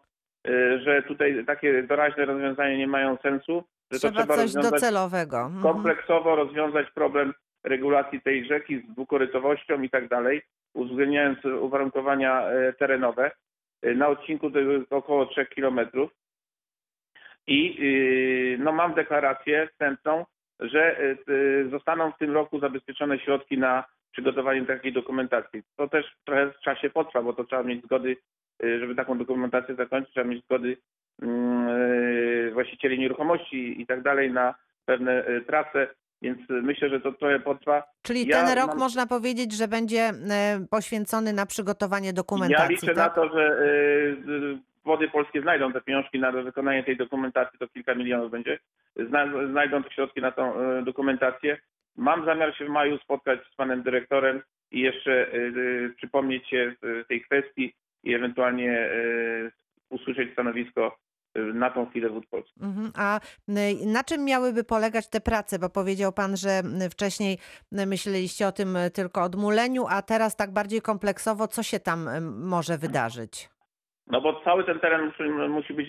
[0.49, 5.41] e, że tutaj takie doraźne rozwiązania nie mają sensu, że to Trzeba trzeba coś docelowego.
[5.41, 5.62] Mhm.
[5.62, 7.35] kompleksowo rozwiązać problem
[7.65, 10.43] regulacji tej rzeki z dwukorytowością i tak dalej,
[10.75, 13.31] uwzględniając uwarunkowania e, terenowe.
[13.87, 16.11] E, Na odcinku to jest około 3 kilometrów.
[17.46, 20.25] I y, no, mam deklarację wstępną,
[20.61, 25.62] że y, y, zostaną w tym roku zabezpieczone środki na przygotowanie takiej dokumentacji.
[25.77, 28.16] To też trochę w czasie potrwa, bo to trzeba mieć zgody,
[28.64, 30.77] y, żeby taką dokumentację zakończyć, trzeba mieć zgody
[31.22, 35.88] mm, y, właścicieli nieruchomości i tak dalej na pewne y, prace,
[36.27, 37.83] więc myślę, że to trochę potrwa.
[38.03, 40.12] Czyli Ja ten rok mam- można powiedzieć, że będzie e,
[40.71, 42.97] poświęcony na przygotowanie Ja dokumentacji, liczę tak?
[42.97, 43.62] na to, że
[44.29, 48.59] y, wody polskie znajdą te pieniążki na wykonanie tej dokumentacji, to kilka milionów będzie.
[48.97, 51.59] Zna, znajdą te środki na tą y, dokumentację.
[51.97, 55.27] Mam zamiar się w maju spotkać z panem dyrektorem i jeszcze
[55.97, 56.75] przypomnieć się
[57.09, 58.91] tej kwestii i ewentualnie
[59.91, 60.97] usłyszeć stanowisko
[61.55, 62.62] na tą chwilę wód polskich.
[62.62, 62.92] Mhm.
[62.96, 65.59] A y, na czym miałyby polegać te prace?
[65.59, 67.38] Bo powiedział pan, że y, wcześniej
[67.72, 72.09] y, myśleliście o tym tylko odmuleniu, a teraz tak bardziej kompleksowo, co się tam
[72.44, 73.49] może wydarzyć?
[74.07, 75.88] No bo cały ten teren musi, musi być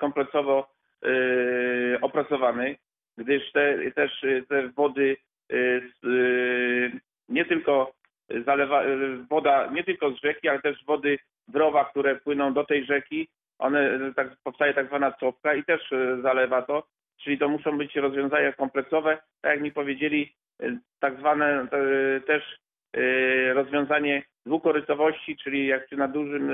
[0.00, 0.68] kompleksowo
[1.04, 2.76] e, opracowany,
[3.16, 5.16] gdyż te, też te wody
[5.52, 5.56] e,
[7.28, 7.92] nie tylko
[8.46, 8.82] zalewa,
[9.30, 13.28] woda nie tylko z rzeki, ale też wody w rowach, które płyną do tej rzeki.
[13.58, 16.86] One, y, tak, powstaje tak zwana cofka i też y, zalewa to.
[17.16, 19.18] Czyli to muszą być rozwiązania kompleksowe.
[19.40, 21.66] Tak jak mi powiedzieli, y, tak zwane
[22.26, 22.58] też
[23.54, 26.52] rozwiązanie dwukorytowości, czyli jak na dużym,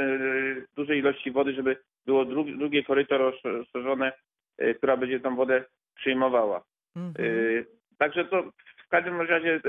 [0.76, 4.12] dużej ilości wody, żeby było dru, drugie koryto rozszerzone,
[4.76, 5.64] która będzie tą wodę
[5.94, 6.64] przyjmowała.
[6.96, 7.14] Mhm.
[7.98, 8.42] Także to
[8.86, 9.60] w każdym razie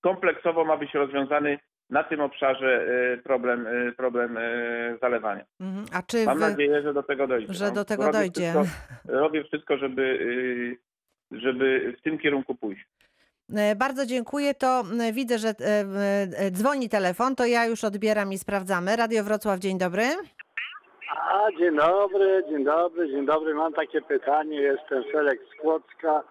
[0.00, 1.58] kompleksowo ma być rozwiązany
[1.90, 5.44] na tym obszarze y, problem, y, problem y, zalewania.
[5.60, 5.86] Mhm.
[5.92, 6.50] A czy Mam wy...
[6.50, 7.54] nadzieję, że do tego dojdzie.
[7.54, 8.52] że No, do tego robię dojdzie.
[8.52, 10.18] Wszystko, robię wszystko, żeby,
[11.30, 12.86] żeby w tym kierunku pójść.
[13.56, 14.54] E, Bardzo dziękuję.
[14.54, 18.96] To e, widzę, że e, dzwoni telefon, to ja już odbieram i sprawdzamy.
[18.96, 20.04] Radio Wrocław, dzień dobry.
[21.16, 23.54] A, dzień dobry, dzień dobry, dzień dobry.
[23.54, 26.22] Mam takie pytanie, jestem Felek z Kłodzka.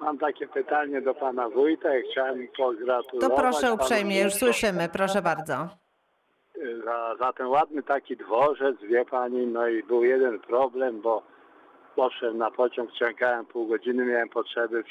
[0.00, 3.30] Mam takie pytanie do pana wójta i chciałem pogratulować.
[3.30, 5.68] To proszę uprzejmie, już słyszymy, proszę bardzo.
[6.84, 11.22] Za, za ten ładny taki dworzec, wie pani, no i był jeden problem, bo
[11.96, 14.84] poszedłem na pociąg, czekałem pół godziny, miałem potrzeby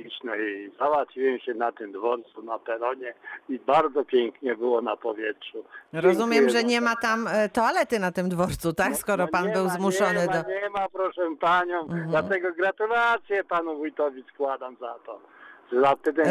[0.00, 3.14] i załatwiłem się na tym dworcu, na peronie
[3.48, 5.64] i bardzo pięknie było na powietrzu.
[5.92, 8.90] Rozumiem, Dziękuję że nie ma tam e, toalety na tym dworcu, tak?
[8.90, 10.32] No- Skoro no pan był ma, zmuszony nie do.
[10.32, 11.80] Ma, nie ma, proszę panią.
[11.80, 12.10] Mhm.
[12.10, 15.20] Dlatego gratulacje panu wójtowi składam za to.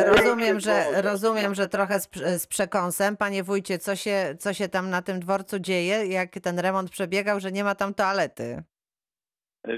[0.05, 2.09] Rozumiem, że rozumiem, że trochę z,
[2.41, 3.17] z przekąsem.
[3.17, 7.39] Panie wójcie, co się, co się tam na tym dworcu dzieje, jak ten remont przebiegał,
[7.39, 8.63] że nie ma tam toalety?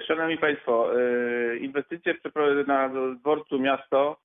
[0.07, 2.15] Szanowni Państwo, y, inwestycje
[2.67, 4.17] na dworcu miasto,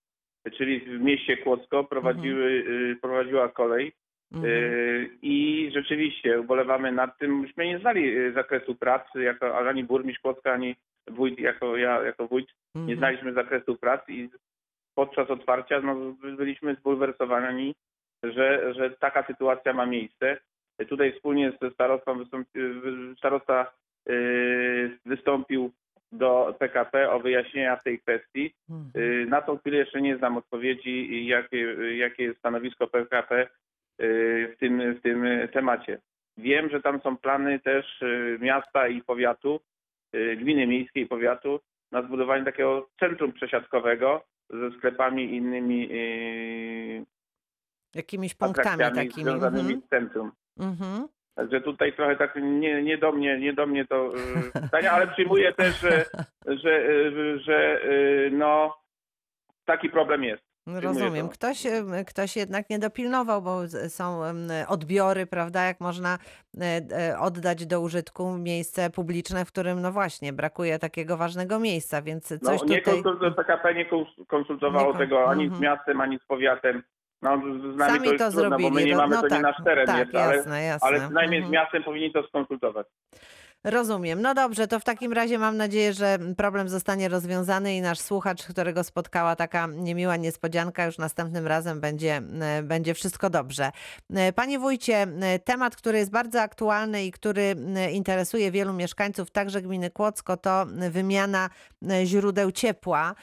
[0.57, 2.45] czyli w mieście Kłodzko prowadziły,
[2.92, 3.92] y, prowadziła kolej
[4.33, 4.53] Mhm.
[5.23, 10.77] i rzeczywiście ubolewamy nad tym, myśmy nie znali zakresu pracy, jako, ani burmistrz Kłodzka, ani
[11.07, 12.99] wójt, jako ja, jako wójt, nie Mhm.
[12.99, 14.29] znaliśmy zakresu pracy i
[14.95, 15.95] podczas otwarcia no,
[16.37, 17.75] byliśmy zbulwersowani,
[18.23, 20.38] że, że taka sytuacja ma miejsce.
[20.88, 22.25] Tutaj wspólnie ze starostą
[23.19, 23.73] starosta
[25.05, 25.71] wystąpił
[26.12, 28.55] do PKP o wyjaśnienia w tej kwestii.
[28.71, 28.90] Mhm.
[29.11, 31.59] Yy, Na tą chwilę jeszcze nie znam odpowiedzi, jakie,
[31.97, 33.49] jakie jest stanowisko PKP
[33.99, 35.99] yy, w tym, w tym temacie.
[36.38, 39.61] Wiem, że tam są plany też yy, miasta i powiatu,
[40.12, 41.61] yy, gminy miejskiej i powiatu
[41.92, 47.05] na zbudowanie takiego centrum przesiadkowego ze sklepami i innymi yy,
[47.95, 49.25] Jakimiś punktami takimi.
[49.25, 49.81] związanymi Mhm.
[49.81, 50.33] z centrum.
[50.59, 51.09] Mhm.
[51.37, 54.12] Także tutaj trochę tak nie, nie do mnie, nie do mnie to
[54.53, 56.05] pytanie, ale przyjmuję też, że,
[56.46, 58.77] że, yy, że yy, no
[59.64, 60.42] taki problem jest.
[60.66, 61.29] Rozumiem.
[61.29, 61.33] to.
[61.33, 61.62] Ktoś,
[62.07, 64.22] ktoś jednak nie dopilnował, bo są
[64.68, 66.18] odbiory, prawda, jak można
[66.61, 72.31] e, oddać do użytku miejsce publiczne, w którym, no właśnie, brakuje takiego ważnego miejsca, więc
[72.31, 73.03] No, coś nie tutaj...
[73.37, 75.59] PKP nie kons- konsultowało Nie kon- tego ani mhm.
[75.59, 76.83] z miastem, ani z powiatem.
[77.30, 77.36] No,
[77.74, 78.68] z nami Sami to jest to trudno, zrobili.
[78.70, 80.62] bo my nie no- mamy, no to tak, nie nasz teren tak, jest, ale, jasne,
[80.62, 80.88] jasne.
[80.88, 81.62] ale przynajmniej z Mhm.
[81.62, 82.86] miastem powinni to skonsultować.
[83.64, 84.22] Rozumiem.
[84.22, 88.42] No dobrze, to w takim razie mam nadzieję, że problem zostanie rozwiązany i nasz słuchacz,
[88.46, 93.70] którego spotkała taka niemiła niespodzianka, już następnym razem będzie, e, będzie wszystko dobrze.
[94.14, 97.54] E, Panie wójcie, e, temat, który jest bardzo aktualny i który
[97.92, 101.50] interesuje wielu mieszkańców, także gminy Kłodzko, to wymiana
[102.04, 103.14] źródeł ciepła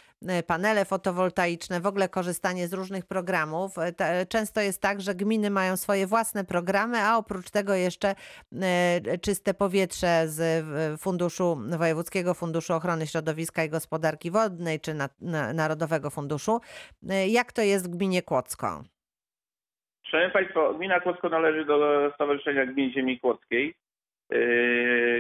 [0.48, 3.78] panele fotowoltaiczne, w ogóle korzystanie z różnych programów.
[3.78, 8.16] E, Często jest tak, że gminy mają swoje własne programy, a oprócz tego jeszcze
[8.62, 15.10] e, czyste powietrze z e, Funduszu Wojewódzkiego Funduszu Ochrony Środowiska i Gospodarki Wodnej czy na,
[15.22, 16.60] na, Narodowego Funduszu.
[17.10, 18.84] E, Jak to jest w gminie Kłodzko?
[20.06, 23.76] Szanowni Państwo, gmina Kłodzko należy do Stowarzyszenia Gmin Ziemi Kłodzkiej,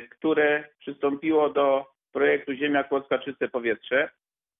[0.10, 4.10] które przystąpiło do projektu Ziemia Kłodzka Czyste Powietrze.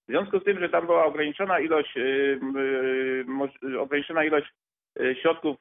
[0.04, 4.48] W związku z tym, że tam była ograniczona ilość, yy, yy, moż- ograniczona ilość
[5.22, 5.58] środków,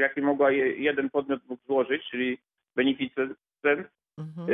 [0.00, 2.38] jakie mogła je, jeden podmiot mógł złożyć, czyli
[2.76, 3.38] beneficjent,
[4.18, 4.48] Mhm.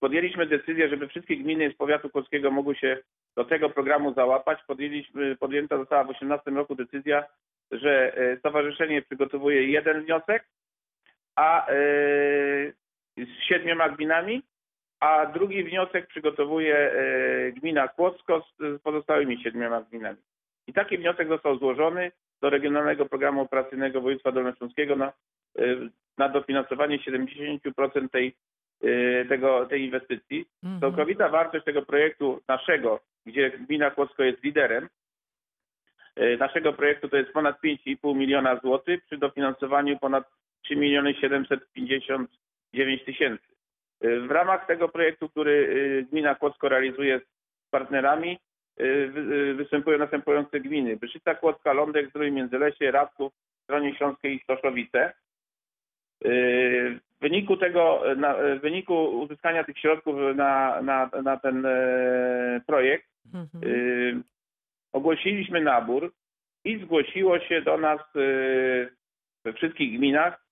[0.00, 2.98] Podjęliśmy decyzję, żeby wszystkie gminy z powiatu kłodzkiego mogły się
[3.36, 4.58] do tego programu załapać.
[4.66, 7.24] Podjęliśmy, podjęta została w 2018 roku decyzja,
[7.70, 10.44] że stowarzyszenie przygotowuje jeden wniosek,
[11.36, 11.66] a
[13.16, 14.42] z siedmioma gminami,
[15.02, 20.18] a drugi wniosek przygotowuje e, gmina Kłodzko z, pozostałymi siedmioma gminami.
[20.66, 25.12] I taki wniosek został złożony do Regionalnego Programu Operacyjnego Województwa Dolnośląskiego na,
[25.58, 25.62] e,
[26.18, 28.34] na dofinansowanie 70% tej,
[28.82, 30.46] e, tego, tej inwestycji.
[30.62, 30.80] Mhm.
[30.80, 34.88] Całkowita wartość tego projektu naszego, gdzie gmina Kłodzko jest liderem,
[36.38, 40.24] naszego projektu to jest ponad 5,5 miliona złotych przy dofinansowaniu ponad
[40.62, 43.51] 3 miliony 759 tysięcy.
[44.02, 45.68] E, W ramach tego projektu, który
[46.00, 48.38] e, gmina Kłodzko realizuje z partnerami,
[48.80, 50.96] e, e, występują następujące gminy.
[50.96, 53.32] Byszyca Kłodzka, Lądek, Zdrój, Międzylesie, Radków,
[53.64, 55.12] stronie śląskiej Stoszowice.
[56.24, 63.12] W wyniku tego, na, w wyniku uzyskania tych środków na, na, na ten e, projekt
[63.34, 63.64] Mhm.
[63.64, 64.22] y,
[64.92, 66.12] ogłosiliśmy nabór
[66.64, 68.88] i zgłosiło się do nas y,
[69.44, 70.44] we wszystkich gminach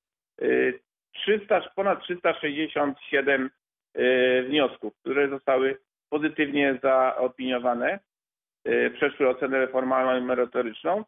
[0.42, 0.80] y,
[1.12, 3.50] 300, ponad 367
[3.98, 5.76] y, wniosków, które zostały
[6.10, 7.98] pozytywnie zaopiniowane,
[8.68, 11.04] y, przeszły ocenę formalną i merytoryczną.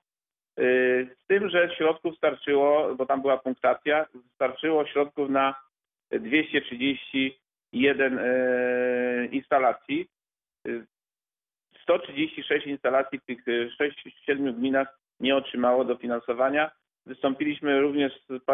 [0.59, 5.55] Y, Z tym, że środków starczyło, bo tam była punktacja, starczyło środków na
[6.11, 10.09] 231 y, instalacji.
[10.69, 10.87] Y,
[11.83, 13.45] 136 instalacji w tych
[14.27, 16.71] 6-7 gminach nie otrzymało dofinansowania.
[17.07, 18.45] Wystąpiliśmy również z,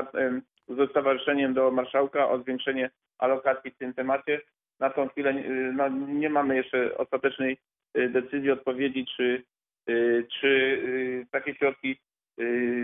[0.68, 4.40] ze stowarzyszeniem do marszałka o zwiększenie alokacji w tym temacie.
[4.80, 7.58] Na tą chwilę y, no, nie mamy jeszcze ostatecznej
[7.98, 9.44] y, decyzji, odpowiedzi, czy,
[9.90, 11.98] y, czy takie środki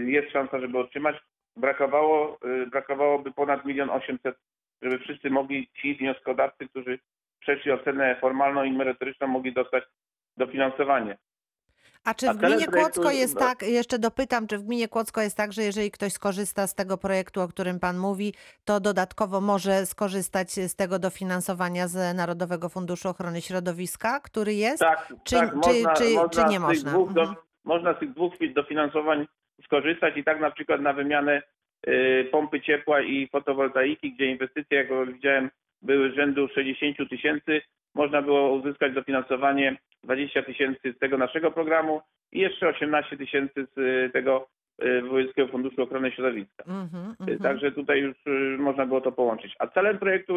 [0.07, 1.17] jest szansa, żeby otrzymać.
[1.57, 2.39] Brakowało,
[2.71, 4.37] brakowałoby ponad milion osiemset,
[4.83, 6.99] żeby wszyscy mogli, ci wnioskodawcy, którzy
[7.41, 9.85] przeszli ocenę formalną i merytoryczną, mogli dostać
[10.37, 11.17] dofinansowanie.
[12.05, 15.37] A czy w gminie projektu- Kłodzko jest tak, jeszcze dopytam, czy w gminie Kłodzko jest
[15.37, 19.87] tak, że jeżeli ktoś skorzysta z tego projektu, o którym pan mówi, to dodatkowo może
[19.87, 24.79] skorzystać z tego dofinansowania z Narodowego Funduszu Ochrony Środowiska, który jest?
[24.79, 26.91] Tak, Czy- tak czy- można, czy- można czy nie można?
[26.91, 27.37] Dwóch do, Mhm.
[27.65, 29.27] Można z tych dwóch dofinansowań
[29.65, 31.43] skorzystać i tak na przykład na wymianę
[31.89, 35.51] y, pompy ciepła i fotowoltaiki, gdzie inwestycje, jak widziałem,
[35.85, 37.63] były rzędu 60 tysięcy,
[37.95, 42.01] można było uzyskać dofinansowanie 20 tysięcy z tego naszego programu
[42.33, 44.49] i jeszcze 18 tysięcy z y, tego
[44.85, 46.65] y, Wojewódzkiego Funduszu Ochrony Środowiska.
[46.65, 47.39] Y, mhm.
[47.39, 48.17] Także tutaj już
[48.59, 49.55] można było to połączyć.
[49.59, 50.37] A celem projektu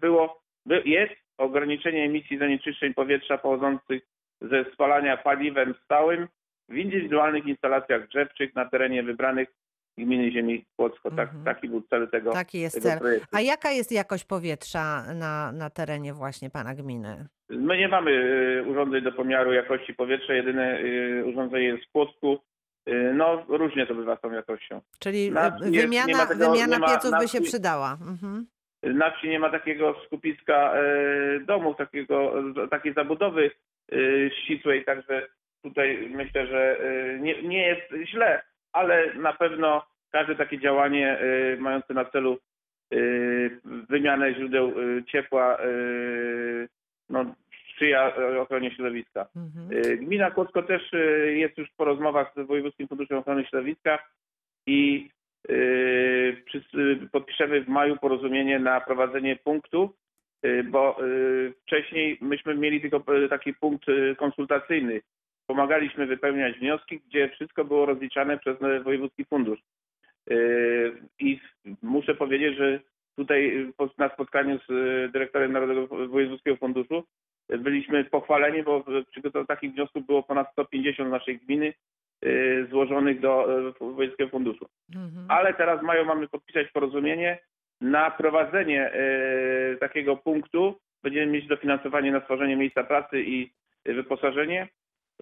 [0.00, 4.02] było, by- jest ograniczenie emisji zanieczyszczeń powietrza pochodzących
[4.40, 6.28] ze spalania paliwem stałym
[6.68, 9.48] w indywidualnych instalacjach grzewczych na terenie wybranych
[9.98, 11.10] gminy ziemi Płocko.
[11.10, 11.44] Tak, Mhm.
[11.44, 12.98] taki był cel tego, Taki jest tego cel.
[12.98, 13.28] projektu.
[13.32, 17.26] A jaka jest jakość powietrza na, na terenie właśnie pana gminy?
[17.50, 22.38] My nie mamy y, urządzeń do pomiaru jakości powietrza, jedyne y, urządzenie jest w Płocku.
[22.88, 24.80] Y, No różnie to bywa z tą jakością.
[24.98, 27.92] Czyli jest- wymiana, ma tego- wymiana ma pieców by się przydała.
[28.10, 28.46] Mhm.
[28.82, 30.74] Na wsi nie ma takiego skupiska
[31.46, 32.32] domów, takiego,
[32.70, 33.50] takiej zabudowy
[34.42, 35.26] ścisłej, także
[35.62, 36.76] tutaj myślę, że
[37.20, 42.38] nie, nie jest źle, ale na pewno każde takie działanie e, mające na celu
[42.92, 42.96] e,
[43.64, 45.58] wymianę źródeł e, ciepła
[47.10, 47.34] no,
[47.72, 49.26] sprzyja ochronie środowiska.
[49.36, 49.96] Mhm.
[49.98, 50.92] Gmina Kłodzko też
[51.26, 53.98] jest już po rozmowach z Wojewódzkim Funduszem Ochrony Środowiska
[54.66, 55.10] i
[57.12, 59.94] podpiszemy w maju porozumienie na prowadzenie punktu,
[60.64, 60.96] bo
[61.62, 65.00] wcześniej myśmy mieli tylko taki punkt konsultacyjny.
[65.50, 69.58] Pomagaliśmy wypełniać wnioski, gdzie wszystko było rozliczane przez Wojewódzki Fundusz.
[70.30, 70.34] E,
[71.18, 71.40] I
[71.82, 72.80] muszę powiedzieć, że
[73.16, 77.04] tutaj po- na spotkaniu z e, dyrektorem Narodowego Wojewódzkiego Funduszu
[77.58, 78.84] byliśmy pochwaleni, bo
[79.48, 81.72] takich wniosków było ponad 150 z naszej gminy
[82.70, 83.46] złożonych do
[83.80, 84.66] Wojewódzkiego Funduszu.
[84.94, 85.26] Mhm.
[85.28, 87.38] Ale teraz mają, mamy podpisać porozumienie
[87.80, 88.90] na prowadzenie
[89.80, 90.74] takiego punktu.
[91.02, 93.50] Będziemy mieć dofinansowanie na stworzenie miejsca pracy i
[93.84, 94.68] wyposażenie.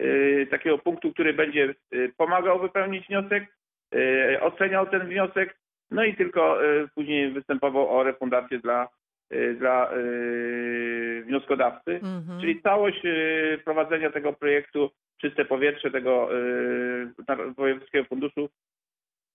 [0.01, 3.43] Y, Takiego punktu, który będzie y, pomagał wypełnić wniosek,
[3.95, 5.59] y, oceniał ten wniosek,
[5.91, 6.57] no i tylko
[6.95, 8.87] później występował o refundację dla,
[9.55, 9.91] dla
[11.25, 11.91] wnioskodawcy.
[11.91, 12.41] Mhm.
[12.41, 13.01] Czyli całość
[13.65, 16.29] prowadzenia tego projektu Czyste Powietrze, tego
[17.57, 18.49] Wojewódzkiego Funduszu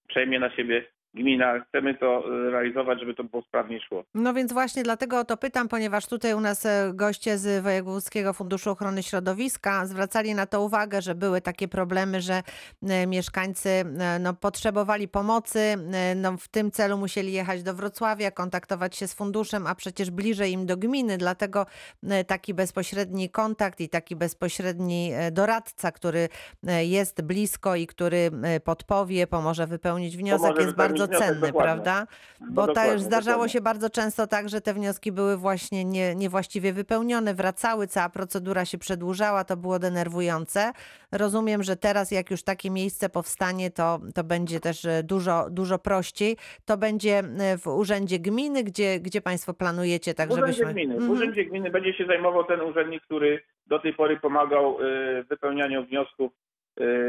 [0.08, 1.60] przejmie na siebie gmina.
[1.68, 4.04] Chcemy to y, realizować, żeby to było sprawnie szło.
[4.14, 8.32] No więc właśnie dlatego o to pytam, ponieważ tutaj u nas e, goście z Wojewódzkiego
[8.32, 12.42] Funduszu Ochrony Środowiska zwracali na to uwagę, że były takie problemy, że
[12.82, 18.30] e, mieszkańcy e, no, potrzebowali pomocy, e, no, w tym celu musieli jechać do Wrocławia,
[18.30, 21.66] kontaktować się z funduszem, a przecież bliżej im do gminy, dlatego
[22.10, 26.28] e, taki bezpośredni kontakt i taki bezpośredni e, doradca, który
[26.66, 31.28] e, jest blisko i który e, podpowie, pomoże wypełnić wniosek, Pomoże jest wypełnić bardzo wniosek,
[31.28, 32.06] cenny, prawda?
[32.40, 35.84] No Bo ta dokładnie, już zdarzało się bardzo często tak, że te wnioski były właśnie
[35.84, 40.72] nie, niewłaściwie wypełnione, wracały, cała procedura się przedłużała, to było denerwujące.
[41.12, 45.78] Rozumiem, że teraz jak już takie miejsce powstanie, to, to będzie też e, dużo, dużo
[45.78, 46.36] prościej.
[46.64, 50.72] To będzie e, w urzędzie gminy, gdzie, gdzie Państwo planujecie, tak w Urzędzie żebyśmy...
[50.72, 50.94] Gminy.
[50.94, 51.12] W Mhm.
[51.12, 55.86] Urzędzie Gminy będzie się zajmował ten urzędnik, który do tej pory pomagał y, w wypełnianiu
[55.86, 56.32] wniosków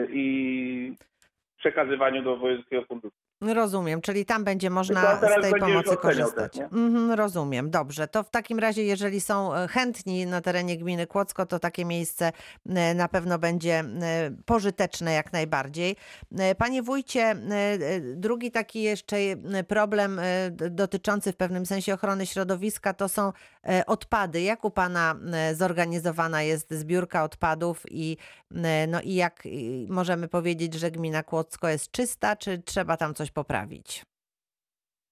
[0.09, 0.93] i
[1.57, 3.24] przekazywaniu do Wojewódzkiego Funduszu.
[3.41, 6.53] Rozumiem, czyli tam będzie można z tej pomocy korzystać.
[6.53, 6.61] też?
[6.61, 8.07] Mhm, rozumiem, dobrze.
[8.07, 12.31] To w takim razie, jeżeli są e, chętni na terenie gminy Kłodzko, to takie miejsce
[12.69, 13.85] e, na pewno będzie e,
[14.45, 15.95] pożyteczne jak najbardziej.
[16.57, 17.35] Panie wójcie,
[18.01, 19.15] drugi taki jeszcze
[19.67, 20.21] problem
[20.51, 23.33] dotyczący w pewnym sensie ochrony środowiska to są
[23.87, 24.41] odpady.
[24.41, 25.15] Jak u Pana
[25.53, 28.17] zorganizowana jest zbiórka odpadów i,
[28.87, 29.43] no i jak
[29.89, 34.05] możemy powiedzieć, że gmina Kłodzko jest czysta, czy trzeba tam coś poprawić?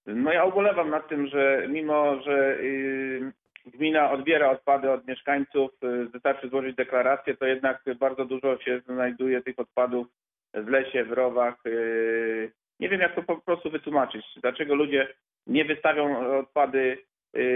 [0.06, 3.32] No ja ubolewam nad tym, że mimo, że y,
[3.66, 9.42] gmina odbiera odpady od mieszkańców, y, wystarczy złożyć deklarację, to jednak bardzo dużo się znajduje
[9.42, 10.08] tych odpadów
[10.54, 11.66] w lesie, w rowach.
[11.66, 12.52] y.
[12.80, 14.26] Nie wiem, jak to po prostu wytłumaczyć.
[14.42, 15.08] Dlaczego ludzie
[15.48, 16.98] nie wystawią odpady,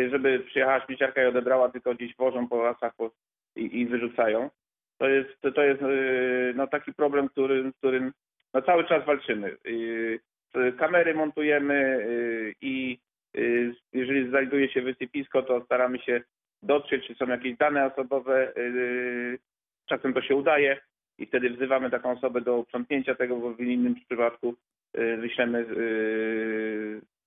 [0.10, 2.94] żeby przyjechała śmieciarka i odebrała, tylko gdzieś wożą po lasach
[3.56, 4.50] i, wyrzucają.
[4.98, 5.82] To jest, to jest
[6.56, 8.14] no, taki problem, którym, którym
[8.54, 9.58] no, cały czas walczymy.
[10.56, 13.00] Y, kamery montujemy y, i
[13.38, 16.22] y, jeżeli znajduje się wysypisko, to staramy się
[16.64, 18.54] dotrzeć, czy są jakieś dane osobowe.
[19.86, 20.80] Czasem to się udaje
[21.18, 24.56] i wtedy wzywamy taką osobę do uprzątnięcia tego, bo w innym przypadku
[24.94, 25.66] wyślemy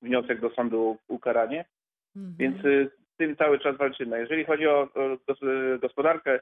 [0.03, 1.65] wniosek do sądu o ukaranie.
[2.17, 2.35] Mhm.
[2.39, 2.63] Więc
[3.15, 4.21] z tym cały czas walczymy.
[4.21, 6.41] Jeżeli chodzi o, o gos- gospodarkę,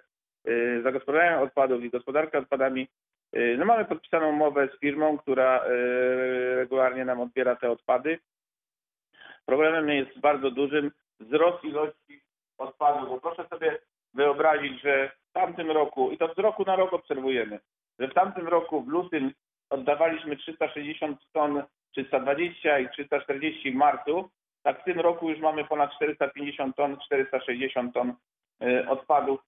[0.83, 2.89] zagospodarowanie odpadów i gospodarkę odpadami,
[3.33, 8.19] no mamy podpisaną umowę z firmą, która y, regularnie nam odbiera te odpady.
[9.47, 12.23] Problemem jest bardzo dużym wzrost ilości
[12.59, 13.79] odpadów, bo proszę sobie
[14.15, 17.61] wyobrazić, że w tamtym roku, i to z roku na rok obserwujemy,
[17.99, 19.33] że w tamtym roku w lutym
[19.71, 21.63] oddawaliśmy 360 ton,
[21.93, 24.31] 320 i 340 w marcu,
[24.63, 28.15] tak w tym roku już mamy ponad 450 ton, 460 ton
[28.63, 29.41] y, odpadów,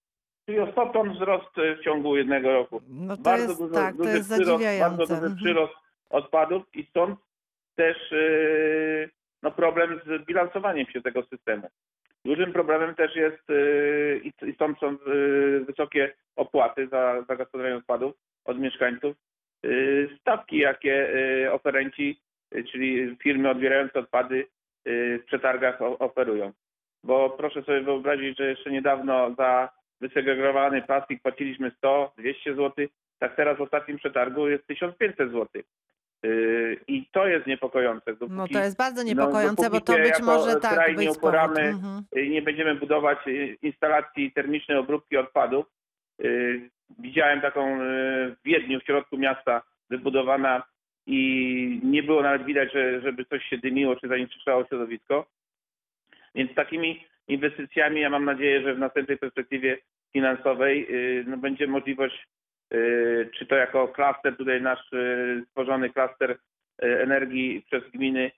[0.50, 2.80] czyli o 100 ton wzrost w ciągu jednego roku.
[2.88, 5.36] No to Bardzo jest, dużo, tak, to duży jest przyrost, bardzo duży Mhm.
[5.36, 5.72] przyrost
[6.10, 7.18] odpadów i stąd
[7.76, 9.10] też y,
[9.42, 11.68] no, problem z bilansowaniem się tego systemu.
[12.24, 18.58] Dużym problemem też jest y, i stąd są y, wysokie opłaty za zagospodarowanie odpadów od
[18.58, 19.16] mieszkańców.
[19.66, 22.20] Y, Stawki, jakie y, oferenci,
[22.54, 24.46] y, czyli firmy odbierające odpady
[24.86, 26.52] y, w przetargach o- oferują.
[27.04, 29.68] Bo proszę sobie wyobrazić, że jeszcze niedawno za
[30.00, 32.86] wysegregowany plastik płaciliśmy 100-200 zł,
[33.18, 35.62] tak teraz w ostatnim przetargu jest 1500 zł.
[36.24, 38.10] Y, I to jest niepokojące.
[38.20, 41.10] No dopóki- to jest bardzo no, niepokojące, bo dopóki to być może tak kraj nie
[41.12, 42.04] uporamy Mhm.
[42.30, 45.66] nie będziemy budować y, instalacji termicznej obróbki odpadów.
[46.24, 50.62] Y, Widziałem taką w Wiedniu, w środku miasta, wybudowana
[51.06, 55.26] i nie było nawet widać, że, żeby coś się dymiło czy zanieczyszczało środowisko.
[56.34, 58.00] Więc takimi inwestycjami.
[58.00, 59.78] Ja mam nadzieję, że w następnej perspektywie
[60.12, 62.28] finansowej y, no, będzie możliwość,
[62.74, 66.38] y, czy to jako klaster, tutaj nasz y, stworzony klaster
[66.78, 68.30] energii przez gminy,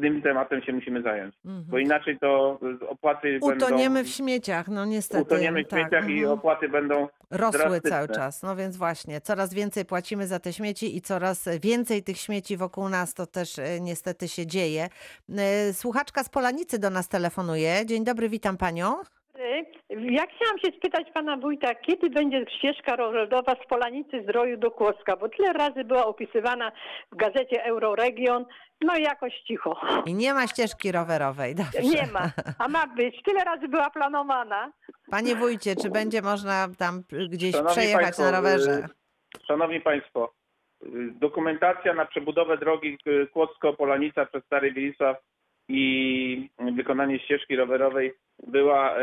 [0.00, 1.34] tym tematem się musimy zająć.
[1.44, 1.64] Mhm.
[1.70, 4.10] Bo inaczej to opłaty Utoniemy będą...
[4.10, 5.22] w śmieciach, no niestety.
[5.22, 6.38] Utoniemy w tak, śmieciach i mhm.
[6.38, 7.90] opłaty będą Rosły drastyczne.
[7.90, 8.42] cały czas.
[8.42, 12.88] No więc właśnie, coraz więcej płacimy za te śmieci i coraz więcej tych śmieci wokół
[12.88, 14.88] nas to też e, niestety się dzieje.
[15.38, 17.86] E, Słuchaczka z Polanicy do nas telefonuje.
[17.86, 18.94] Dzień dobry, witam panią.
[19.90, 25.16] Ja chciałam się spytać pana wójta, kiedy będzie ścieżka rowerowa z Polanicy Zdroju do Kłodzka,
[25.16, 26.72] bo tyle razy była opisywana
[27.12, 28.44] w gazecie Euroregion,
[28.84, 29.80] no i jakoś cicho.
[30.06, 31.54] I nie ma ścieżki rowerowej.
[31.54, 31.80] Dobrze.
[31.82, 33.22] Nie ma, a ma być.
[33.22, 34.72] Tyle razy była planowana.
[35.10, 38.70] Panie wójcie, czy będzie można tam gdzieś Szanowni przejechać państwo, na rowerze?
[38.70, 40.32] y, Szanowni Państwo,
[40.82, 40.88] y,
[41.20, 45.16] dokumentacja na przebudowę drogi y, Kłodzko-Polanica przez Stary Wilisław
[45.68, 48.12] i wykonanie ścieżki rowerowej
[48.46, 48.94] była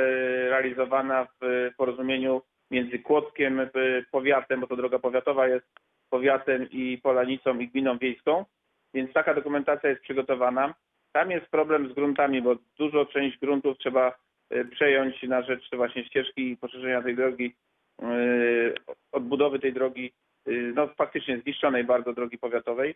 [0.49, 3.69] realizowana w porozumieniu między Kłodzkiem,
[4.11, 5.65] powiatem, bo to droga powiatowa jest,
[6.09, 8.45] powiatem i Polanicą i gminą wiejską,
[8.93, 10.73] więc taka dokumentacja jest przygotowana.
[11.11, 14.15] Tam jest problem z gruntami, bo dużo część gruntów trzeba
[14.53, 17.55] y, przejąć na rzecz właśnie ścieżki i poszerzenia tej drogi
[18.03, 18.75] y,
[19.11, 20.13] odbudowy tej drogi,
[20.47, 22.95] y, no faktycznie zniszczonej bardzo drogi powiatowej.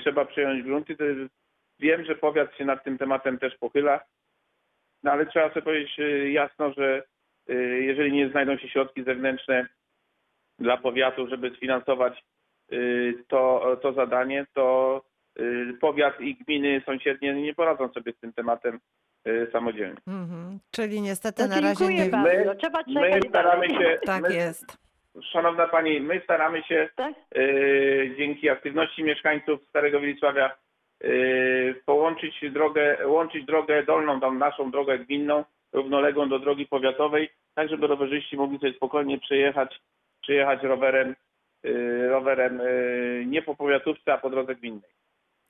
[0.00, 0.96] Trzeba przejąć grunty.
[1.80, 4.00] Wiem, że powiat się nad tym tematem też pochyla,
[5.02, 5.96] no ale trzeba sobie powiedzieć
[6.32, 7.02] jasno, że
[7.80, 9.66] jeżeli nie znajdą się środki zewnętrzne
[10.58, 12.24] dla powiatu, żeby sfinansować
[13.28, 15.02] to, to zadanie, to
[15.40, 18.80] y, powiat i gminy sąsiednie nie poradzą sobie z tym tematem
[19.28, 19.96] y, samodzielnie.
[20.06, 20.58] Mhm.
[20.70, 22.10] Czyli niestety No na razie nie...
[22.10, 22.28] bardzo.
[22.50, 23.84] My- Trzeba My czekać staramy dalej.
[23.84, 24.78] się, Tak my, jest.
[25.32, 27.14] Szanowna Pani, my staramy się Tak?
[27.34, 27.42] e,
[28.16, 30.46] dzięki aktywności mieszkańców Starego Wilisławia
[31.04, 31.08] e,
[31.86, 37.86] połączyć drogę, łączyć drogę dolną, tą naszą drogę gminną, równoległą do drogi powiatowej, tak żeby
[37.86, 39.80] rowerzyści mogli sobie spokojnie przejechać,
[40.22, 41.14] przejechać rowerem y,
[42.08, 44.90] rowerem y, nie po powiatówce, a po drodze gminnej.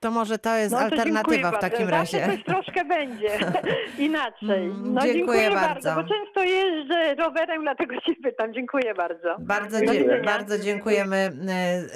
[0.05, 2.27] To może to jest No to alternatywa w takim Zawsze razie.
[2.37, 3.29] coś troszkę będzie
[3.99, 4.65] inaczej.
[4.65, 5.67] Mm, No dziękuję dziękuję, bardzo.
[5.95, 5.95] bardzo.
[5.95, 8.55] bo często jeżdżę rowerem, dlatego się pytam.
[8.55, 9.37] Dziękuję bardzo.
[9.39, 11.33] Bardzo, dzie- bardzo dziękujemy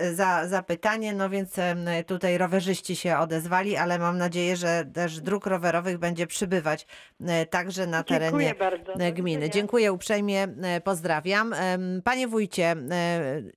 [0.00, 1.14] e, za, za pytanie.
[1.14, 6.26] No więc em, tutaj rowerzyści się odezwali, ale mam nadzieję, że też dróg rowerowych będzie
[6.26, 6.86] przybywać
[7.26, 9.50] e, także na terenie Dziękuję gminy.
[9.50, 10.48] Dziękuję uprzejmie,
[10.84, 11.54] pozdrawiam.
[12.04, 12.76] Panie wójcie,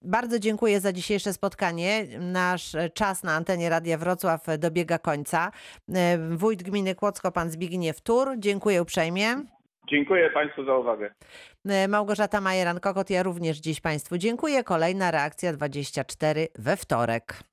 [0.02, 2.06] bardzo dziękuję za dzisiejsze spotkanie.
[2.20, 5.52] Nasz czas na antenie Radia Wrocław dobiega końca.
[5.96, 8.30] E, Wójt gminy Kłodzko, pan Zbigniew Tur.
[8.38, 9.36] Dziękuję uprzejmie.
[9.90, 11.14] Dziękuję Państwu za uwagę.
[11.66, 14.64] E, Małgorzata Majeran-Kokot, ja również dziś Państwu dziękuję.
[14.64, 17.51] Kolejna reakcja 24 we wtorek.